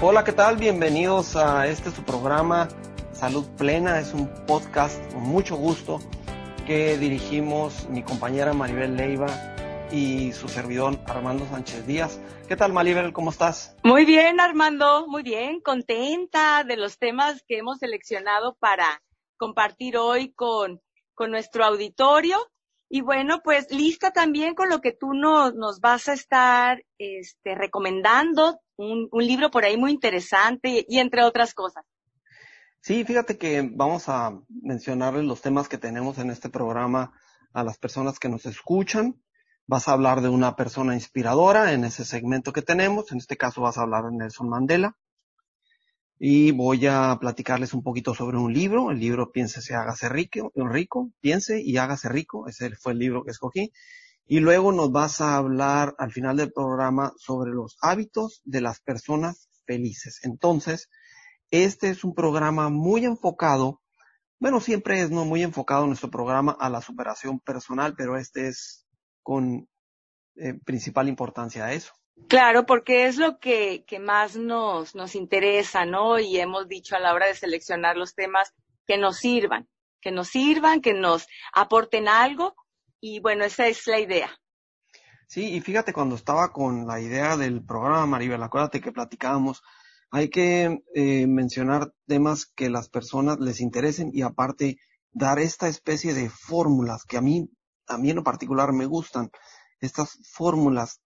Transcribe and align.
Hola, 0.00 0.22
¿qué 0.22 0.32
tal? 0.32 0.58
Bienvenidos 0.58 1.34
a 1.34 1.66
este 1.66 1.90
su 1.90 2.04
programa 2.04 2.68
Salud 3.12 3.44
Plena. 3.58 3.98
Es 3.98 4.14
un 4.14 4.28
podcast 4.46 4.96
con 5.12 5.24
mucho 5.24 5.56
gusto 5.56 5.98
que 6.68 6.96
dirigimos 6.96 7.88
mi 7.88 8.04
compañera 8.04 8.52
Maribel 8.52 8.96
Leiva 8.96 9.26
y 9.90 10.30
su 10.34 10.46
servidor 10.46 11.00
Armando 11.08 11.48
Sánchez 11.48 11.84
Díaz. 11.84 12.20
¿Qué 12.46 12.54
tal, 12.54 12.72
Maribel? 12.72 13.12
¿Cómo 13.12 13.30
estás? 13.30 13.76
Muy 13.82 14.04
bien, 14.04 14.38
Armando. 14.38 15.08
Muy 15.08 15.24
bien. 15.24 15.60
Contenta 15.60 16.62
de 16.62 16.76
los 16.76 16.96
temas 16.98 17.42
que 17.48 17.58
hemos 17.58 17.78
seleccionado 17.78 18.56
para 18.60 19.02
compartir 19.36 19.96
hoy 19.96 20.32
con, 20.32 20.80
con 21.14 21.32
nuestro 21.32 21.64
auditorio. 21.64 22.38
Y 22.88 23.00
bueno, 23.00 23.40
pues 23.42 23.72
lista 23.72 24.12
también 24.12 24.54
con 24.54 24.68
lo 24.68 24.80
que 24.80 24.92
tú 24.92 25.12
nos, 25.12 25.56
nos 25.56 25.80
vas 25.80 26.08
a 26.08 26.12
estar 26.12 26.84
este, 26.98 27.56
recomendando, 27.56 28.60
un, 28.78 29.08
libro 29.12 29.50
por 29.50 29.64
ahí 29.64 29.76
muy 29.76 29.90
interesante 29.90 30.86
y 30.88 30.98
entre 30.98 31.22
otras 31.24 31.52
cosas. 31.52 31.84
Sí, 32.80 33.04
fíjate 33.04 33.36
que 33.36 33.68
vamos 33.70 34.08
a 34.08 34.40
mencionarles 34.48 35.24
los 35.24 35.42
temas 35.42 35.68
que 35.68 35.78
tenemos 35.78 36.18
en 36.18 36.30
este 36.30 36.48
programa 36.48 37.12
a 37.52 37.64
las 37.64 37.76
personas 37.76 38.18
que 38.18 38.28
nos 38.28 38.46
escuchan. 38.46 39.20
Vas 39.66 39.88
a 39.88 39.92
hablar 39.92 40.22
de 40.22 40.28
una 40.28 40.56
persona 40.56 40.94
inspiradora 40.94 41.72
en 41.72 41.84
ese 41.84 42.04
segmento 42.04 42.52
que 42.52 42.62
tenemos. 42.62 43.12
En 43.12 43.18
este 43.18 43.36
caso 43.36 43.60
vas 43.60 43.76
a 43.76 43.82
hablar 43.82 44.04
de 44.04 44.16
Nelson 44.16 44.48
Mandela 44.48 44.96
y 46.18 46.52
voy 46.52 46.86
a 46.86 47.16
platicarles 47.20 47.74
un 47.74 47.82
poquito 47.82 48.14
sobre 48.14 48.38
un 48.38 48.52
libro. 48.52 48.90
El 48.90 49.00
libro 49.00 49.30
Piense 49.32 49.74
hágase 49.74 50.08
rico, 50.08 50.52
rico, 50.54 51.10
piense 51.20 51.60
y 51.60 51.76
hágase 51.76 52.08
rico. 52.08 52.48
Ese 52.48 52.70
fue 52.76 52.92
el 52.92 52.98
libro 52.98 53.24
que 53.24 53.32
escogí. 53.32 53.72
Y 54.28 54.40
luego 54.40 54.72
nos 54.72 54.92
vas 54.92 55.20
a 55.20 55.36
hablar 55.36 55.94
al 55.98 56.12
final 56.12 56.36
del 56.36 56.52
programa 56.52 57.12
sobre 57.16 57.50
los 57.50 57.76
hábitos 57.80 58.42
de 58.44 58.60
las 58.60 58.80
personas 58.80 59.48
felices. 59.66 60.20
Entonces, 60.22 60.88
este 61.50 61.88
es 61.88 62.04
un 62.04 62.14
programa 62.14 62.68
muy 62.68 63.04
enfocado, 63.04 63.80
bueno, 64.38 64.60
siempre 64.60 65.00
es 65.00 65.10
no 65.10 65.24
muy 65.24 65.42
enfocado 65.42 65.86
nuestro 65.86 66.10
programa 66.10 66.56
a 66.60 66.70
la 66.70 66.80
superación 66.80 67.40
personal, 67.40 67.94
pero 67.96 68.16
este 68.16 68.48
es 68.48 68.86
con 69.22 69.68
eh, 70.36 70.54
principal 70.64 71.08
importancia 71.08 71.64
a 71.64 71.72
eso. 71.72 71.92
Claro, 72.28 72.66
porque 72.66 73.06
es 73.06 73.16
lo 73.16 73.38
que, 73.38 73.84
que 73.86 73.98
más 73.98 74.36
nos, 74.36 74.94
nos 74.94 75.14
interesa, 75.14 75.86
¿no? 75.86 76.18
Y 76.18 76.38
hemos 76.38 76.68
dicho 76.68 76.94
a 76.94 77.00
la 77.00 77.14
hora 77.14 77.26
de 77.26 77.34
seleccionar 77.34 77.96
los 77.96 78.14
temas 78.14 78.52
que 78.86 78.98
nos 78.98 79.16
sirvan, 79.16 79.68
que 80.00 80.10
nos 80.10 80.28
sirvan, 80.28 80.80
que 80.80 80.94
nos 80.94 81.26
aporten 81.52 82.08
algo. 82.08 82.54
Y 83.00 83.20
bueno, 83.20 83.44
esa 83.44 83.66
es 83.68 83.86
la 83.86 84.00
idea. 84.00 84.30
Sí, 85.26 85.54
y 85.54 85.60
fíjate, 85.60 85.92
cuando 85.92 86.14
estaba 86.14 86.52
con 86.52 86.86
la 86.86 87.00
idea 87.00 87.36
del 87.36 87.64
programa, 87.64 88.06
Maribel, 88.06 88.42
acuérdate 88.42 88.80
que 88.80 88.92
platicábamos, 88.92 89.62
hay 90.10 90.30
que 90.30 90.82
eh, 90.94 91.26
mencionar 91.26 91.92
temas 92.06 92.46
que 92.46 92.70
las 92.70 92.88
personas 92.88 93.38
les 93.38 93.60
interesen 93.60 94.10
y 94.12 94.22
aparte 94.22 94.78
dar 95.12 95.38
esta 95.38 95.68
especie 95.68 96.14
de 96.14 96.30
fórmulas 96.30 97.04
que 97.04 97.18
a 97.18 97.20
mí, 97.20 97.50
a 97.86 97.98
mí 97.98 98.10
en 98.10 98.16
lo 98.16 98.24
particular 98.24 98.72
me 98.72 98.86
gustan, 98.86 99.30
estas 99.80 100.18
fórmulas 100.32 101.00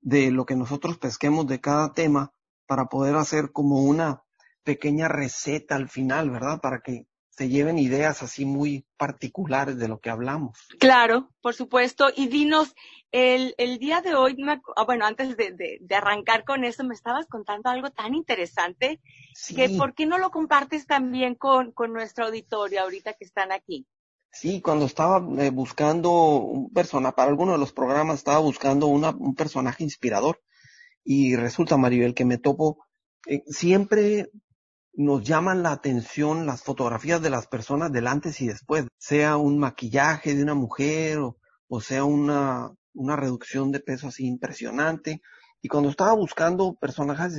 de 0.00 0.30
lo 0.30 0.44
que 0.44 0.56
nosotros 0.56 0.98
pesquemos 0.98 1.46
de 1.46 1.60
cada 1.60 1.94
tema 1.94 2.32
para 2.66 2.86
poder 2.86 3.16
hacer 3.16 3.50
como 3.52 3.82
una 3.82 4.22
pequeña 4.62 5.08
receta 5.08 5.76
al 5.76 5.88
final, 5.88 6.30
¿verdad? 6.30 6.60
Para 6.60 6.80
que 6.80 7.06
se 7.36 7.48
lleven 7.48 7.78
ideas 7.78 8.22
así 8.22 8.44
muy 8.44 8.86
particulares 8.96 9.76
de 9.76 9.88
lo 9.88 9.98
que 9.98 10.10
hablamos. 10.10 10.56
Claro, 10.78 11.30
por 11.40 11.54
supuesto. 11.54 12.06
Y 12.14 12.28
dinos, 12.28 12.74
el, 13.10 13.54
el 13.58 13.78
día 13.78 14.00
de 14.02 14.14
hoy, 14.14 14.36
ah, 14.46 14.84
bueno, 14.84 15.04
antes 15.04 15.36
de, 15.36 15.50
de, 15.50 15.78
de, 15.80 15.94
arrancar 15.96 16.44
con 16.44 16.64
eso, 16.64 16.84
me 16.84 16.94
estabas 16.94 17.26
contando 17.26 17.70
algo 17.70 17.90
tan 17.90 18.14
interesante 18.14 19.00
sí. 19.34 19.56
que 19.56 19.68
¿por 19.70 19.94
qué 19.94 20.06
no 20.06 20.18
lo 20.18 20.30
compartes 20.30 20.86
también 20.86 21.34
con, 21.34 21.72
con 21.72 21.92
nuestro 21.92 22.26
auditorio 22.26 22.82
ahorita 22.82 23.14
que 23.14 23.24
están 23.24 23.50
aquí? 23.50 23.86
Sí, 24.30 24.60
cuando 24.60 24.86
estaba 24.86 25.18
eh, 25.42 25.50
buscando 25.50 26.10
un 26.36 26.70
personaje, 26.70 27.16
para 27.16 27.30
alguno 27.30 27.52
de 27.52 27.58
los 27.58 27.72
programas 27.72 28.18
estaba 28.18 28.38
buscando 28.38 28.86
una, 28.86 29.10
un 29.10 29.34
personaje 29.34 29.82
inspirador 29.82 30.40
y 31.02 31.34
resulta, 31.34 31.76
Maribel, 31.76 32.14
que 32.14 32.24
me 32.24 32.38
topo, 32.38 32.86
eh, 33.26 33.42
siempre 33.46 34.30
nos 34.96 35.24
llaman 35.24 35.62
la 35.62 35.72
atención 35.72 36.46
las 36.46 36.62
fotografías 36.62 37.20
de 37.20 37.30
las 37.30 37.46
personas 37.46 37.92
del 37.92 38.06
antes 38.06 38.40
y 38.40 38.46
después, 38.46 38.86
sea 38.96 39.36
un 39.36 39.58
maquillaje 39.58 40.34
de 40.34 40.42
una 40.42 40.54
mujer 40.54 41.18
o, 41.18 41.36
o 41.68 41.80
sea 41.80 42.04
una, 42.04 42.72
una 42.92 43.16
reducción 43.16 43.72
de 43.72 43.80
peso 43.80 44.08
así 44.08 44.26
impresionante. 44.26 45.20
Y 45.60 45.68
cuando 45.68 45.90
estaba 45.90 46.12
buscando 46.14 46.74
personajes 46.74 47.34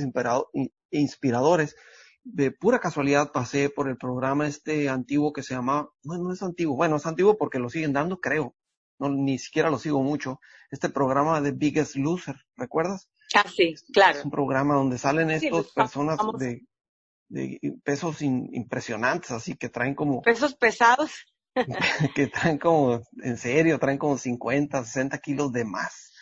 inspiradores, 0.90 1.76
de 2.24 2.50
pura 2.50 2.80
casualidad 2.80 3.30
pasé 3.30 3.70
por 3.70 3.88
el 3.88 3.96
programa 3.96 4.48
este 4.48 4.88
antiguo 4.88 5.32
que 5.32 5.44
se 5.44 5.54
llama, 5.54 5.88
bueno, 6.02 6.24
no 6.24 6.32
es 6.32 6.42
antiguo, 6.42 6.74
bueno, 6.74 6.96
es 6.96 7.06
antiguo 7.06 7.38
porque 7.38 7.60
lo 7.60 7.70
siguen 7.70 7.92
dando, 7.92 8.20
creo. 8.20 8.56
No, 8.98 9.10
ni 9.10 9.38
siquiera 9.38 9.70
lo 9.70 9.78
sigo 9.78 10.02
mucho. 10.02 10.40
Este 10.70 10.88
programa 10.88 11.40
de 11.40 11.52
Biggest 11.52 11.96
Loser, 11.96 12.36
¿recuerdas? 12.56 13.08
Ah, 13.34 13.44
sí, 13.48 13.74
claro. 13.92 14.18
Es 14.18 14.24
un 14.24 14.30
programa 14.30 14.74
donde 14.74 14.98
salen 14.98 15.30
estas 15.30 15.66
sí, 15.66 15.72
personas 15.74 16.18
de, 16.38 16.66
de, 17.28 17.58
pesos 17.84 18.22
in, 18.22 18.48
impresionantes, 18.52 19.30
así 19.30 19.56
que 19.56 19.68
traen 19.68 19.94
como... 19.94 20.22
Pesos 20.22 20.54
pesados. 20.54 21.26
que 22.14 22.26
traen 22.26 22.58
como, 22.58 23.02
en 23.22 23.38
serio, 23.38 23.78
traen 23.78 23.98
como 23.98 24.18
50, 24.18 24.84
60 24.84 25.18
kilos 25.18 25.52
de 25.52 25.64
más. 25.64 26.12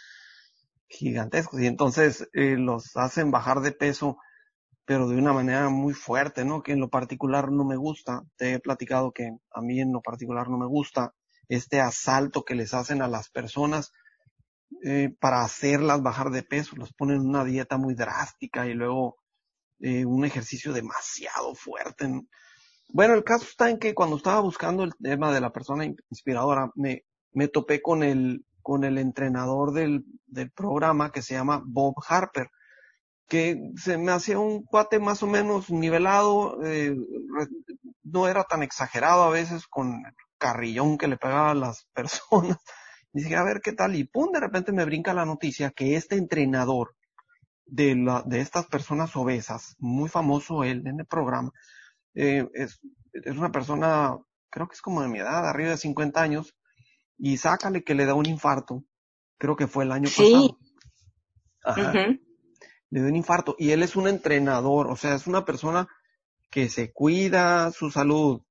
Gigantescos. 0.89 1.61
Y 1.61 1.67
entonces 1.67 2.29
eh, 2.33 2.57
los 2.57 2.97
hacen 2.97 3.31
bajar 3.31 3.61
de 3.61 3.73
peso 3.73 4.19
pero 4.85 5.09
de 5.09 5.17
una 5.17 5.33
manera 5.33 5.69
muy 5.69 5.95
fuerte, 5.95 6.45
¿no? 6.45 6.63
Que 6.63 6.73
en 6.73 6.81
lo 6.81 6.91
particular 6.91 7.51
no 7.51 7.65
me 7.65 7.77
gusta. 7.77 8.23
Te 8.37 8.55
he 8.55 8.59
platicado 8.59 9.13
que 9.13 9.31
a 9.51 9.61
mí 9.63 9.81
en 9.81 9.93
lo 9.93 10.03
particular 10.03 10.49
no 10.49 10.59
me 10.59 10.67
gusta 10.67 11.15
este 11.49 11.81
asalto 11.81 12.45
que 12.45 12.55
les 12.55 12.75
hacen 12.75 13.03
a 13.03 13.09
las 13.09 13.31
personas 13.31 13.93
eh, 14.83 15.15
para 15.21 15.43
hacerlas 15.43 16.03
bajar 16.03 16.31
de 16.31 16.43
peso. 16.43 16.77
Los 16.77 16.93
ponen 16.93 17.17
en 17.17 17.29
una 17.29 17.45
dieta 17.45 17.79
muy 17.79 17.95
drástica 17.95 18.67
y 18.67 18.75
luego 18.75 19.17
eh, 19.81 20.05
un 20.05 20.25
ejercicio 20.25 20.73
demasiado 20.73 21.55
fuerte. 21.55 22.09
Bueno, 22.89 23.15
el 23.15 23.25
caso 23.25 23.45
está 23.45 23.71
en 23.71 23.79
que 23.79 23.95
cuando 23.95 24.17
estaba 24.17 24.41
buscando 24.41 24.85
el 24.85 24.95
tema 25.03 25.33
de 25.33 25.41
la 25.41 25.51
persona 25.51 25.85
inspiradora, 25.85 26.71
me, 26.75 27.03
topé 27.49 27.83
con 27.83 28.03
el, 28.03 28.45
con 28.63 28.85
el 28.85 28.99
entrenador 28.99 29.73
del, 29.73 30.05
del 30.27 30.51
programa 30.51 31.11
que 31.11 31.23
se 31.23 31.35
llama 31.35 31.63
Bob 31.65 31.95
Harper 32.07 32.49
que 33.29 33.73
se 33.77 33.97
me 33.97 34.13
hacía 34.13 34.39
un 34.39 34.65
cuate 34.65 34.99
más 34.99 35.23
o 35.23 35.27
menos 35.27 35.71
nivelado, 35.71 36.63
eh, 36.65 36.95
no 38.03 38.29
era 38.29 38.45
tan 38.45 38.63
exagerado 38.63 39.25
a 39.25 39.31
veces 39.31 39.67
con 39.67 40.05
el 40.07 40.15
carrillón 40.39 40.99
que 40.99 41.09
le 41.09 41.17
pegaba 41.17 41.51
a 41.51 41.55
las 41.55 41.87
personas. 41.95 42.59
Y 43.13 43.23
dije, 43.23 43.37
a 43.37 43.45
ver 43.45 43.61
qué 43.63 43.73
tal, 43.73 43.95
y 43.95 44.05
pum, 44.05 44.33
de 44.33 44.41
repente 44.41 44.73
me 44.73 44.85
brinca 44.85 45.15
la 45.15 45.25
noticia 45.25 45.71
que 45.71 45.97
este 45.97 46.17
entrenador 46.17 46.95
de, 47.67 47.97
la, 47.97 48.23
de 48.27 48.41
estas 48.41 48.67
personas 48.67 49.15
obesas, 49.17 49.77
muy 49.79 50.09
famoso 50.09 50.65
él 50.65 50.87
en 50.87 51.01
el 51.01 51.07
programa, 51.07 51.53
eh, 52.15 52.47
es, 52.55 52.81
es 53.13 53.37
una 53.37 53.51
persona, 53.51 54.17
creo 54.51 54.69
que 54.69 54.75
es 54.75 54.83
como 54.83 55.03
de 55.03 55.09
mi 55.09 55.19
edad, 55.19 55.49
arriba 55.49 55.71
de 55.71 55.77
50 55.77 56.21
años, 56.21 56.55
y 57.19 57.37
sácale 57.37 57.85
que 57.85 57.95
le 57.95 58.07
da 58.07 58.15
un 58.15 58.27
infarto, 58.27 58.85
creo 59.39 59.57
que 59.57 59.67
fue 59.67 59.85
el 59.85 59.93
año 59.93 60.09
sí. 60.09 60.23
pasado. 60.23 60.59
Ajá. 61.65 61.91
Uh 61.91 61.95
-huh 61.95 62.25
le 62.95 63.01
dio 63.01 63.09
un 63.09 63.17
infarto 63.17 63.57
y 63.59 63.73
él 63.73 63.83
es 63.83 63.97
un 63.97 64.07
entrenador, 64.07 64.87
o 64.87 64.95
sea, 64.95 65.17
es 65.17 65.27
una 65.27 65.45
persona 65.45 65.89
que 66.49 66.69
se 66.69 66.93
cuida 66.93 67.73
su 67.73 67.91
salud, 67.91 68.43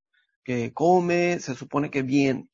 que 0.43 0.73
come, 0.73 1.39
se 1.39 1.55
supone 1.55 1.89
que 1.89 2.01
bien, 2.01 2.49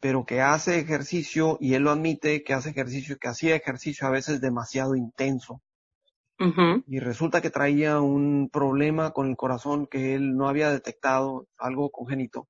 pero 0.00 0.26
que 0.26 0.42
hace 0.42 0.78
ejercicio 0.78 1.56
y 1.58 1.72
él 1.72 1.84
lo 1.84 1.92
admite 1.92 2.44
que 2.44 2.52
hace 2.52 2.68
ejercicio, 2.68 3.16
que 3.18 3.28
hacía 3.28 3.56
ejercicio 3.56 4.06
a 4.06 4.10
veces 4.10 4.42
demasiado 4.42 4.94
intenso. 4.96 5.62
Uh 6.40 6.44
-huh. 6.52 6.84
Y 6.86 6.98
resulta 7.00 7.40
que 7.42 7.50
traía 7.50 8.00
un 8.00 8.48
problema 8.50 9.12
con 9.12 9.28
el 9.28 9.36
corazón 9.36 9.86
que 9.86 10.14
él 10.14 10.36
no 10.36 10.48
había 10.48 10.70
detectado, 10.72 11.46
algo 11.58 11.90
congénito. 11.90 12.48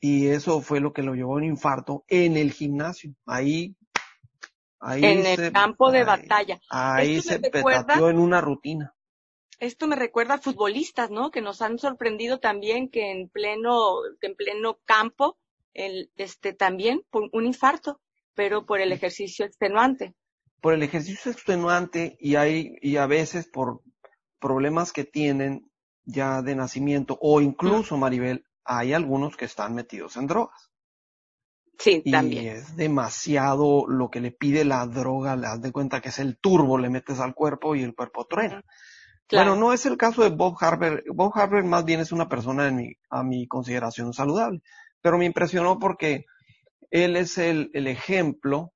Y 0.00 0.28
eso 0.28 0.60
fue 0.60 0.80
lo 0.80 0.92
que 0.92 1.02
lo 1.02 1.14
llevó 1.14 1.32
a 1.34 1.36
un 1.38 1.44
infarto 1.44 2.04
en 2.08 2.36
el 2.36 2.52
gimnasio. 2.52 3.14
Ahí 3.26 3.74
Ahí 4.78 5.04
en 5.04 5.26
el 5.26 5.50
campo 5.50 5.90
de 5.90 6.00
ahí, 6.00 6.04
batalla. 6.04 6.60
Ahí 6.70 7.20
se 7.20 7.38
me 7.38 7.48
recuerda- 7.48 7.80
petateó 7.86 8.10
en 8.10 8.18
una 8.18 8.40
rutina. 8.40 8.94
Esto 9.58 9.86
me 9.86 9.96
recuerda 9.96 10.34
a 10.34 10.38
futbolistas, 10.38 11.10
¿no? 11.10 11.30
Que 11.30 11.40
nos 11.40 11.62
han 11.62 11.78
sorprendido 11.78 12.38
también 12.38 12.90
que 12.90 13.10
en 13.10 13.28
pleno, 13.28 13.96
que 14.20 14.26
en 14.26 14.36
pleno 14.36 14.78
campo, 14.84 15.38
el, 15.72 16.10
este, 16.16 16.52
también 16.52 17.02
por 17.10 17.30
un 17.32 17.46
infarto, 17.46 18.00
pero 18.34 18.66
por 18.66 18.80
el 18.80 18.92
ejercicio 18.92 19.46
extenuante. 19.46 20.14
Por 20.64 20.72
el 20.72 20.82
ejercicio 20.82 21.30
extenuante 21.30 22.16
y 22.18 22.36
hay, 22.36 22.74
y 22.80 22.96
a 22.96 23.06
veces 23.06 23.46
por 23.46 23.82
problemas 24.40 24.92
que 24.92 25.04
tienen 25.04 25.70
ya 26.06 26.40
de 26.40 26.56
nacimiento 26.56 27.18
o 27.20 27.42
incluso, 27.42 27.98
Maribel, 27.98 28.46
hay 28.64 28.94
algunos 28.94 29.36
que 29.36 29.44
están 29.44 29.74
metidos 29.74 30.16
en 30.16 30.26
drogas. 30.26 30.70
Sí, 31.78 32.00
Y 32.02 32.10
también. 32.10 32.46
es 32.56 32.76
demasiado 32.76 33.86
lo 33.86 34.08
que 34.08 34.22
le 34.22 34.30
pide 34.30 34.64
la 34.64 34.86
droga, 34.86 35.36
le 35.36 35.42
das 35.42 35.60
de 35.60 35.70
cuenta 35.70 36.00
que 36.00 36.08
es 36.08 36.18
el 36.18 36.38
turbo, 36.38 36.78
le 36.78 36.88
metes 36.88 37.20
al 37.20 37.34
cuerpo 37.34 37.76
y 37.76 37.82
el 37.82 37.94
cuerpo 37.94 38.24
truena. 38.24 38.64
Bueno, 39.30 39.56
no 39.56 39.74
es 39.74 39.84
el 39.84 39.98
caso 39.98 40.22
de 40.22 40.30
Bob 40.30 40.56
Harper. 40.60 41.04
Bob 41.12 41.32
Harper 41.34 41.62
más 41.64 41.84
bien 41.84 42.00
es 42.00 42.10
una 42.10 42.26
persona 42.26 42.68
en 42.68 42.76
mi, 42.76 42.92
a 43.10 43.22
mi 43.22 43.46
consideración 43.46 44.14
saludable, 44.14 44.62
pero 45.02 45.18
me 45.18 45.26
impresionó 45.26 45.78
porque 45.78 46.24
él 46.90 47.16
es 47.16 47.36
el, 47.36 47.70
el 47.74 47.86
ejemplo 47.86 48.73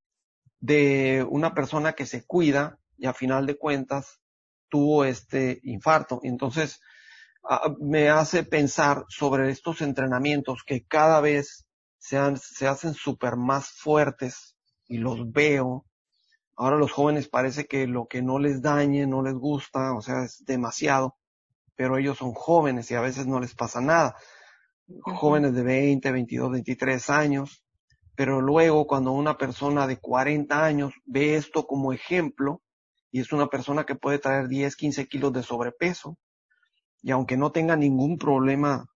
de 0.60 1.26
una 1.28 1.54
persona 1.54 1.92
que 1.92 2.06
se 2.06 2.24
cuida 2.24 2.78
y 2.96 3.06
a 3.06 3.14
final 3.14 3.46
de 3.46 3.56
cuentas 3.56 4.20
tuvo 4.68 5.04
este 5.04 5.60
infarto. 5.62 6.20
Entonces, 6.22 6.80
me 7.80 8.10
hace 8.10 8.44
pensar 8.44 9.04
sobre 9.08 9.50
estos 9.50 9.80
entrenamientos 9.80 10.62
que 10.66 10.84
cada 10.84 11.20
vez 11.20 11.66
se, 11.98 12.18
se 12.36 12.66
hacen 12.66 12.94
súper 12.94 13.36
más 13.36 13.70
fuertes 13.70 14.56
y 14.86 14.98
los 14.98 15.30
veo. 15.30 15.86
Ahora 16.56 16.76
los 16.76 16.92
jóvenes 16.92 17.28
parece 17.28 17.66
que 17.66 17.86
lo 17.86 18.06
que 18.06 18.20
no 18.20 18.38
les 18.38 18.60
dañe, 18.60 19.06
no 19.06 19.22
les 19.22 19.34
gusta, 19.34 19.94
o 19.94 20.02
sea, 20.02 20.24
es 20.24 20.44
demasiado, 20.44 21.16
pero 21.76 21.96
ellos 21.96 22.18
son 22.18 22.32
jóvenes 22.32 22.90
y 22.90 22.94
a 22.94 23.00
veces 23.00 23.26
no 23.26 23.38
les 23.40 23.54
pasa 23.54 23.80
nada. 23.80 24.16
Jóvenes 25.02 25.54
de 25.54 25.62
20, 25.62 26.10
22, 26.10 26.50
23 26.50 27.10
años, 27.10 27.64
pero 28.18 28.40
luego 28.40 28.88
cuando 28.88 29.12
una 29.12 29.38
persona 29.38 29.86
de 29.86 30.00
40 30.00 30.64
años 30.64 30.92
ve 31.04 31.36
esto 31.36 31.68
como 31.68 31.92
ejemplo, 31.92 32.60
y 33.12 33.20
es 33.20 33.32
una 33.32 33.46
persona 33.46 33.86
que 33.86 33.94
puede 33.94 34.18
traer 34.18 34.48
10, 34.48 34.74
15 34.74 35.06
kilos 35.06 35.32
de 35.32 35.44
sobrepeso, 35.44 36.18
y 37.00 37.12
aunque 37.12 37.36
no 37.36 37.52
tenga 37.52 37.76
ningún 37.76 38.18
problema 38.18 38.86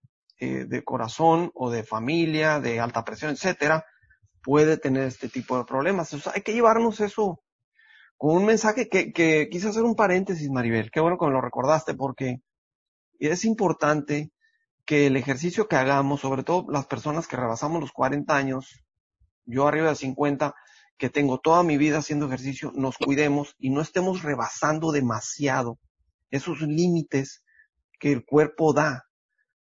eh, 0.40 0.64
de 0.64 0.82
corazón 0.82 1.52
o 1.54 1.70
de 1.70 1.84
familia, 1.84 2.58
de 2.58 2.80
alta 2.80 3.04
presión, 3.04 3.30
etcétera, 3.30 3.84
puede 4.42 4.76
tener 4.76 5.04
este 5.04 5.28
tipo 5.28 5.56
de 5.56 5.66
problemas. 5.66 6.12
hay 6.34 6.42
que 6.42 6.54
llevarnos 6.54 6.98
eso 6.98 7.40
con 8.16 8.38
un 8.38 8.44
mensaje 8.44 8.88
que, 8.88 9.12
que 9.12 9.48
quise 9.48 9.68
hacer 9.68 9.84
un 9.84 9.94
paréntesis, 9.94 10.50
Maribel. 10.50 10.90
Qué 10.90 10.98
bueno 10.98 11.16
que 11.16 11.26
me 11.26 11.32
lo 11.32 11.40
recordaste 11.40 11.94
porque 11.94 12.42
es 13.20 13.44
importante 13.44 14.32
que 14.84 15.06
el 15.06 15.16
ejercicio 15.16 15.68
que 15.68 15.76
hagamos, 15.76 16.22
sobre 16.22 16.42
todo 16.42 16.66
las 16.72 16.86
personas 16.86 17.28
que 17.28 17.36
rebasamos 17.36 17.80
los 17.80 17.92
40 17.92 18.36
años, 18.36 18.82
yo 19.44 19.66
arriba 19.66 19.90
de 19.90 19.96
50, 19.96 20.54
que 20.96 21.10
tengo 21.10 21.38
toda 21.38 21.62
mi 21.62 21.76
vida 21.76 21.98
haciendo 21.98 22.26
ejercicio, 22.26 22.72
nos 22.74 22.96
cuidemos 22.96 23.54
y 23.58 23.70
no 23.70 23.80
estemos 23.80 24.22
rebasando 24.22 24.92
demasiado 24.92 25.78
esos 26.30 26.60
límites 26.62 27.44
que 27.98 28.12
el 28.12 28.24
cuerpo 28.24 28.72
da, 28.72 29.08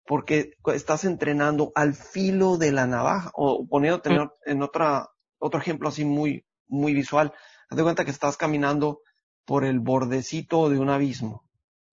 porque 0.05 0.53
estás 0.73 1.05
entrenando 1.05 1.71
al 1.75 1.93
filo 1.93 2.57
de 2.57 2.71
la 2.71 2.87
navaja, 2.87 3.31
o 3.33 3.67
poniéndote 3.67 4.09
en 4.45 4.63
otra, 4.63 5.09
otro 5.39 5.59
ejemplo 5.59 5.89
así 5.89 6.05
muy, 6.05 6.45
muy 6.67 6.93
visual, 6.93 7.33
haz 7.69 7.77
de 7.77 7.83
cuenta 7.83 8.05
que 8.05 8.11
estás 8.11 8.37
caminando 8.37 9.01
por 9.45 9.65
el 9.65 9.79
bordecito 9.79 10.69
de 10.69 10.79
un 10.79 10.89
abismo 10.89 11.43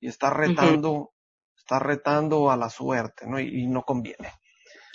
y 0.01 0.09
estás 0.09 0.33
retando, 0.33 1.13
estás 1.57 1.83
retando 1.83 2.51
a 2.51 2.57
la 2.57 2.71
suerte, 2.71 3.27
¿no? 3.27 3.39
Y, 3.39 3.67
no 3.67 3.83
conviene. 3.83 4.33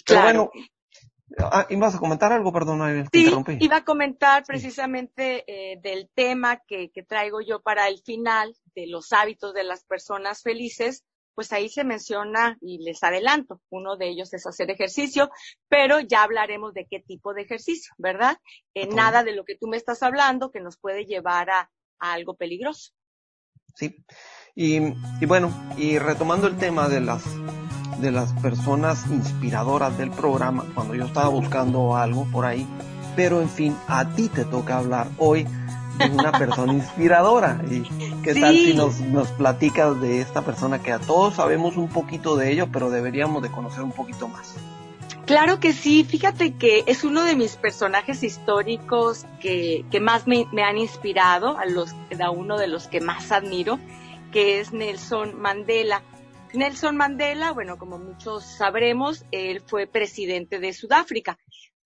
Pero 0.05 0.21
bueno, 0.21 0.51
Ah, 1.39 1.66
¿Ibas 1.69 1.95
a 1.95 2.00
comentar 2.00 2.31
algo? 2.31 2.54
Perdón, 2.54 3.07
sí, 3.12 3.31
iba 3.60 3.77
a 3.77 3.83
comentar 3.83 4.45
precisamente 4.45 5.44
eh, 5.48 5.80
del 5.81 6.10
tema 6.13 6.62
que, 6.68 6.92
que, 6.92 7.04
traigo 7.04 7.42
yo 7.42 7.62
para 7.62 7.88
el 7.88 8.00
final, 8.04 8.56
de 8.75 8.88
los 8.88 9.12
hábitos 9.12 9.54
de 9.54 9.63
las 9.63 9.83
personas 9.86 10.44
felices, 10.44 11.04
pues 11.36 11.51
ahí 11.51 11.69
se 11.69 11.83
menciona 11.83 12.57
y 12.62 12.80
les 12.80 13.04
adelanto, 13.04 13.62
uno 13.69 13.98
de 13.98 14.07
ellos 14.07 14.33
es 14.33 14.48
hacer 14.48 14.72
ejercicio, 14.72 15.30
pero 15.68 16.00
ya 16.00 16.24
hablaremos 16.24 16.74
de 16.74 16.88
qué 16.89 17.01
tipo 17.01 17.33
de 17.33 17.42
ejercicio, 17.42 17.94
¿verdad? 17.98 18.39
Eh, 18.74 18.88
nada 18.88 19.24
de 19.24 19.33
lo 19.33 19.44
que 19.44 19.57
tú 19.57 19.68
me 19.68 19.78
estás 19.78 20.01
hablando 20.01 20.50
que 20.50 20.62
nos 20.62 20.78
puede 20.78 21.06
llevar 21.06 21.50
a, 21.50 21.69
algo 22.00 22.36
peligroso. 22.36 22.92
Sí, 23.75 24.06
y, 24.54 24.80
y, 25.19 25.25
bueno, 25.25 25.51
y 25.78 25.98
retomando 25.98 26.48
el 26.48 26.57
tema 26.57 26.88
de 26.88 27.01
las, 27.01 27.24
de 28.00 28.12
las 28.12 28.33
personas 28.33 29.06
inspiradoras 29.09 29.97
del 29.97 30.12
programa, 30.12 30.65
cuando 30.74 30.95
yo 30.95 31.06
estaba 31.06 31.30
buscando 31.30 31.95
algo 31.95 32.25
por 32.31 32.45
ahí, 32.45 32.68
pero 33.15 33.42
en 33.42 33.50
fin, 33.50 33.75
a 33.88 34.06
ti 34.09 34.30
te 34.30 34.45
toca 34.45 34.77
hablar 34.77 35.07
hoy 35.18 35.47
una 36.12 36.31
persona 36.38 36.74
inspiradora. 36.74 37.62
¿Y 37.69 37.81
qué 38.21 38.36
tal 38.36 38.56
si 38.56 38.74
nos, 38.74 39.00
nos 39.00 39.30
platicas 39.30 40.00
de 40.01 40.21
esta 40.21 40.42
persona 40.42 40.81
que 40.81 40.92
a 40.92 41.00
todos 41.00 41.36
sabemos 41.36 41.77
un 41.77 41.88
poquito 41.88 42.36
de 42.36 42.51
ello, 42.51 42.68
pero 42.71 42.89
deberíamos 42.89 43.42
de 43.42 43.50
conocer 43.50 43.83
un 43.83 43.92
poquito 43.92 44.27
más? 44.27 44.56
Claro 45.25 45.59
que 45.59 45.74
sí, 45.74 46.03
fíjate 46.03 46.53
que 46.53 46.83
es 46.86 47.03
uno 47.03 47.24
de 47.24 47.36
mis 47.36 47.56
personajes 47.56 48.21
históricos 48.21 49.25
que, 49.39 49.83
que 49.89 50.00
más 50.00 50.27
me, 50.27 50.45
me, 50.51 50.63
han 50.63 50.77
inspirado, 50.77 51.57
a, 51.57 51.65
los, 51.65 51.95
a 52.24 52.30
uno 52.30 52.59
de 52.59 52.68
los 52.68 52.88
que 52.88 53.01
más 53.01 53.31
admiro, 53.31 53.80
que 54.31 54.59
es 54.59 54.71
Nelson 54.71 55.39
Mandela. 55.42 56.03
Nelson 56.56 56.96
Mandela, 56.96 57.52
bueno, 57.52 57.78
como 57.78 57.98
muchos 57.98 58.44
sabremos, 58.44 59.25
él 59.31 59.62
fue 59.62 59.88
presidente 59.88 60.60
de 60.60 60.74
Sudáfrica, 60.74 61.38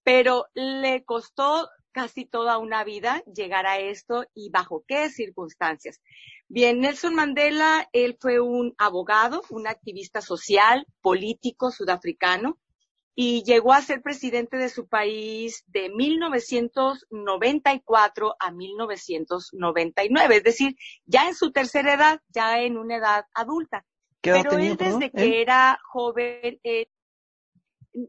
pero 0.03 0.47
le 0.53 1.03
costó 1.03 1.69
casi 1.91 2.25
toda 2.25 2.57
una 2.57 2.83
vida 2.83 3.23
llegar 3.33 3.65
a 3.65 3.79
esto 3.79 4.25
y 4.33 4.49
bajo 4.49 4.83
qué 4.87 5.09
circunstancias. 5.09 6.01
Bien, 6.47 6.79
Nelson 6.79 7.15
Mandela, 7.15 7.89
él 7.93 8.17
fue 8.19 8.39
un 8.39 8.73
abogado, 8.77 9.43
un 9.49 9.67
activista 9.67 10.21
social, 10.21 10.85
político 11.01 11.71
sudafricano 11.71 12.59
y 13.21 13.43
llegó 13.43 13.73
a 13.73 13.81
ser 13.81 14.01
presidente 14.01 14.55
de 14.55 14.69
su 14.69 14.87
país 14.87 15.65
de 15.67 15.89
1994 15.89 18.35
a 18.39 18.51
1999, 18.51 20.37
es 20.37 20.43
decir, 20.43 20.77
ya 21.05 21.27
en 21.27 21.35
su 21.35 21.51
tercera 21.51 21.95
edad, 21.95 22.21
ya 22.29 22.61
en 22.61 22.77
una 22.77 22.95
edad 22.95 23.25
adulta. 23.33 23.85
Pero 24.21 24.57
él 24.57 24.75
desde 24.75 25.11
que 25.11 25.41
era 25.41 25.79
joven, 25.83 26.59
eh, 26.63 26.87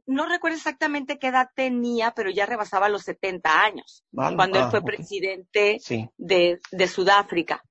no 0.07 0.29
recuerdo 0.29 0.57
exactamente 0.57 1.19
qué 1.19 1.29
edad 1.29 1.49
tenía, 1.55 2.13
pero 2.13 2.31
ya 2.31 2.47
rebasaba 2.47 2.89
los 2.89 3.03
70 3.03 3.65
años, 3.65 4.05
cuando 4.13 4.59
él 4.59 4.65
ah, 4.67 4.71
fue 4.71 4.83
presidente 4.83 5.79
de, 6.19 6.61
de, 6.71 6.89
Sudáfrica. 6.89 7.65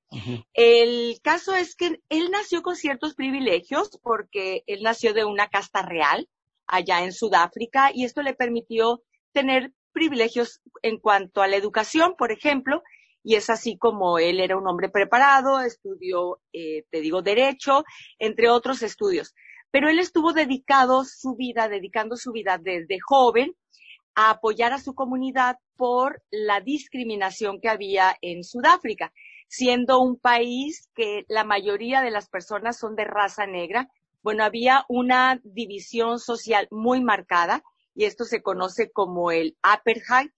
El 0.54 1.20
caso 1.22 1.54
es 1.54 1.76
que 1.76 2.02
él 2.10 2.32
nació 2.32 2.64
con 2.64 2.76
ciertos 2.76 3.14
privilegios 3.14 4.00
porque 4.02 4.64
él 4.66 4.82
nació 4.82 5.14
de 5.14 5.24
una 5.24 5.50
casta 5.50 5.84
real 5.84 6.28
allá 6.66 7.04
en 7.04 7.14
Sudáfrica 7.14 7.92
y 7.94 8.06
esto 8.06 8.24
le 8.24 8.34
permitió 8.34 9.04
tener 9.34 9.72
privilegios 9.92 10.62
en 10.82 10.98
cuanto 10.98 11.42
a 11.42 11.48
la 11.48 11.58
educación, 11.58 12.16
por 12.18 12.32
ejemplo, 12.32 12.82
y 13.24 13.36
es 13.36 13.50
así 13.50 13.78
como 13.78 14.20
él 14.20 14.40
era 14.40 14.58
un 14.58 14.68
hombre 14.68 14.90
preparado, 14.90 15.62
estudió, 15.62 16.40
eh, 16.54 16.84
te 16.90 17.02
digo, 17.02 17.22
derecho, 17.22 17.84
entre 18.20 18.50
otros 18.50 18.82
estudios 18.84 19.34
pero 19.72 19.90
él 19.90 20.00
estuvo 20.00 20.34
dedicado 20.34 21.04
su 21.06 21.36
vida, 21.36 21.68
dedicando 21.68 22.16
su 22.16 22.32
vida 22.32 22.58
desde 22.62 22.98
joven 23.00 23.56
a 24.16 24.32
apoyar 24.32 24.74
a 24.74 24.80
su 24.80 24.96
comunidad 24.96 25.58
por 25.76 26.22
la 26.32 26.60
discriminación 26.60 27.62
que 27.62 27.70
había 27.70 28.18
en 28.22 28.44
Sudáfrica, 28.44 29.14
siendo 29.48 30.02
un 30.02 30.20
país 30.20 30.90
que 30.96 31.24
la 31.28 31.44
mayoría 31.44 32.02
de 32.02 32.12
las 32.12 32.30
personas 32.30 32.78
son 32.78 32.96
de 32.96 33.06
raza 33.06 33.46
negra. 33.46 33.88
Bueno, 34.22 34.44
había 34.44 34.84
una 34.90 35.40
división 35.44 36.20
social 36.20 36.68
muy 36.72 37.02
marcada 37.02 37.64
y 37.96 38.06
esto 38.06 38.26
se 38.26 38.42
conoce 38.42 38.92
como 38.92 39.32
el 39.32 39.56
apartheid. 39.62 40.32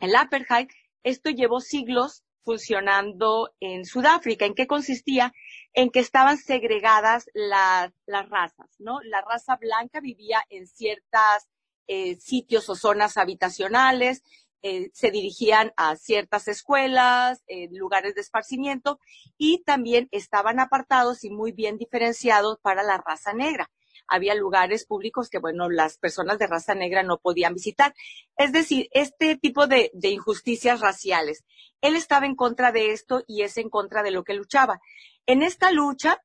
El 0.00 0.16
apartheid, 0.16 0.68
esto 1.04 1.30
llevó 1.30 1.60
siglos 1.60 2.24
funcionando 2.42 3.54
en 3.60 3.84
Sudáfrica. 3.84 4.44
¿En 4.44 4.54
qué 4.54 4.66
consistía? 4.66 5.32
En 5.72 5.90
que 5.90 6.00
estaban 6.00 6.38
segregadas 6.38 7.26
las 7.32 7.92
razas, 8.28 8.68
¿no? 8.78 9.00
La 9.02 9.22
raza 9.22 9.56
blanca 9.56 10.00
vivía 10.00 10.44
en 10.50 10.66
ciertos 10.66 11.48
eh, 11.86 12.16
sitios 12.16 12.68
o 12.68 12.74
zonas 12.74 13.16
habitacionales, 13.16 14.22
eh, 14.62 14.90
se 14.94 15.10
dirigían 15.10 15.72
a 15.76 15.96
ciertas 15.96 16.48
escuelas, 16.48 17.42
eh, 17.46 17.68
lugares 17.72 18.14
de 18.14 18.22
esparcimiento 18.22 18.98
y 19.36 19.62
también 19.64 20.08
estaban 20.10 20.58
apartados 20.58 21.24
y 21.24 21.30
muy 21.30 21.52
bien 21.52 21.76
diferenciados 21.76 22.58
para 22.62 22.82
la 22.82 22.96
raza 22.96 23.34
negra 23.34 23.70
había 24.08 24.34
lugares 24.34 24.86
públicos 24.86 25.28
que, 25.28 25.38
bueno, 25.38 25.68
las 25.70 25.98
personas 25.98 26.38
de 26.38 26.46
raza 26.46 26.74
negra 26.74 27.02
no 27.02 27.18
podían 27.18 27.54
visitar. 27.54 27.94
Es 28.36 28.52
decir, 28.52 28.88
este 28.92 29.36
tipo 29.36 29.66
de, 29.66 29.90
injusticias 30.02 30.80
raciales. 30.80 31.44
Él 31.80 31.96
estaba 31.96 32.26
en 32.26 32.36
contra 32.36 32.72
de 32.72 32.92
esto 32.92 33.22
y 33.26 33.42
es 33.42 33.56
en 33.56 33.70
contra 33.70 34.02
de 34.02 34.10
lo 34.10 34.24
que 34.24 34.34
luchaba. 34.34 34.80
En 35.26 35.42
esta 35.42 35.70
lucha, 35.72 36.22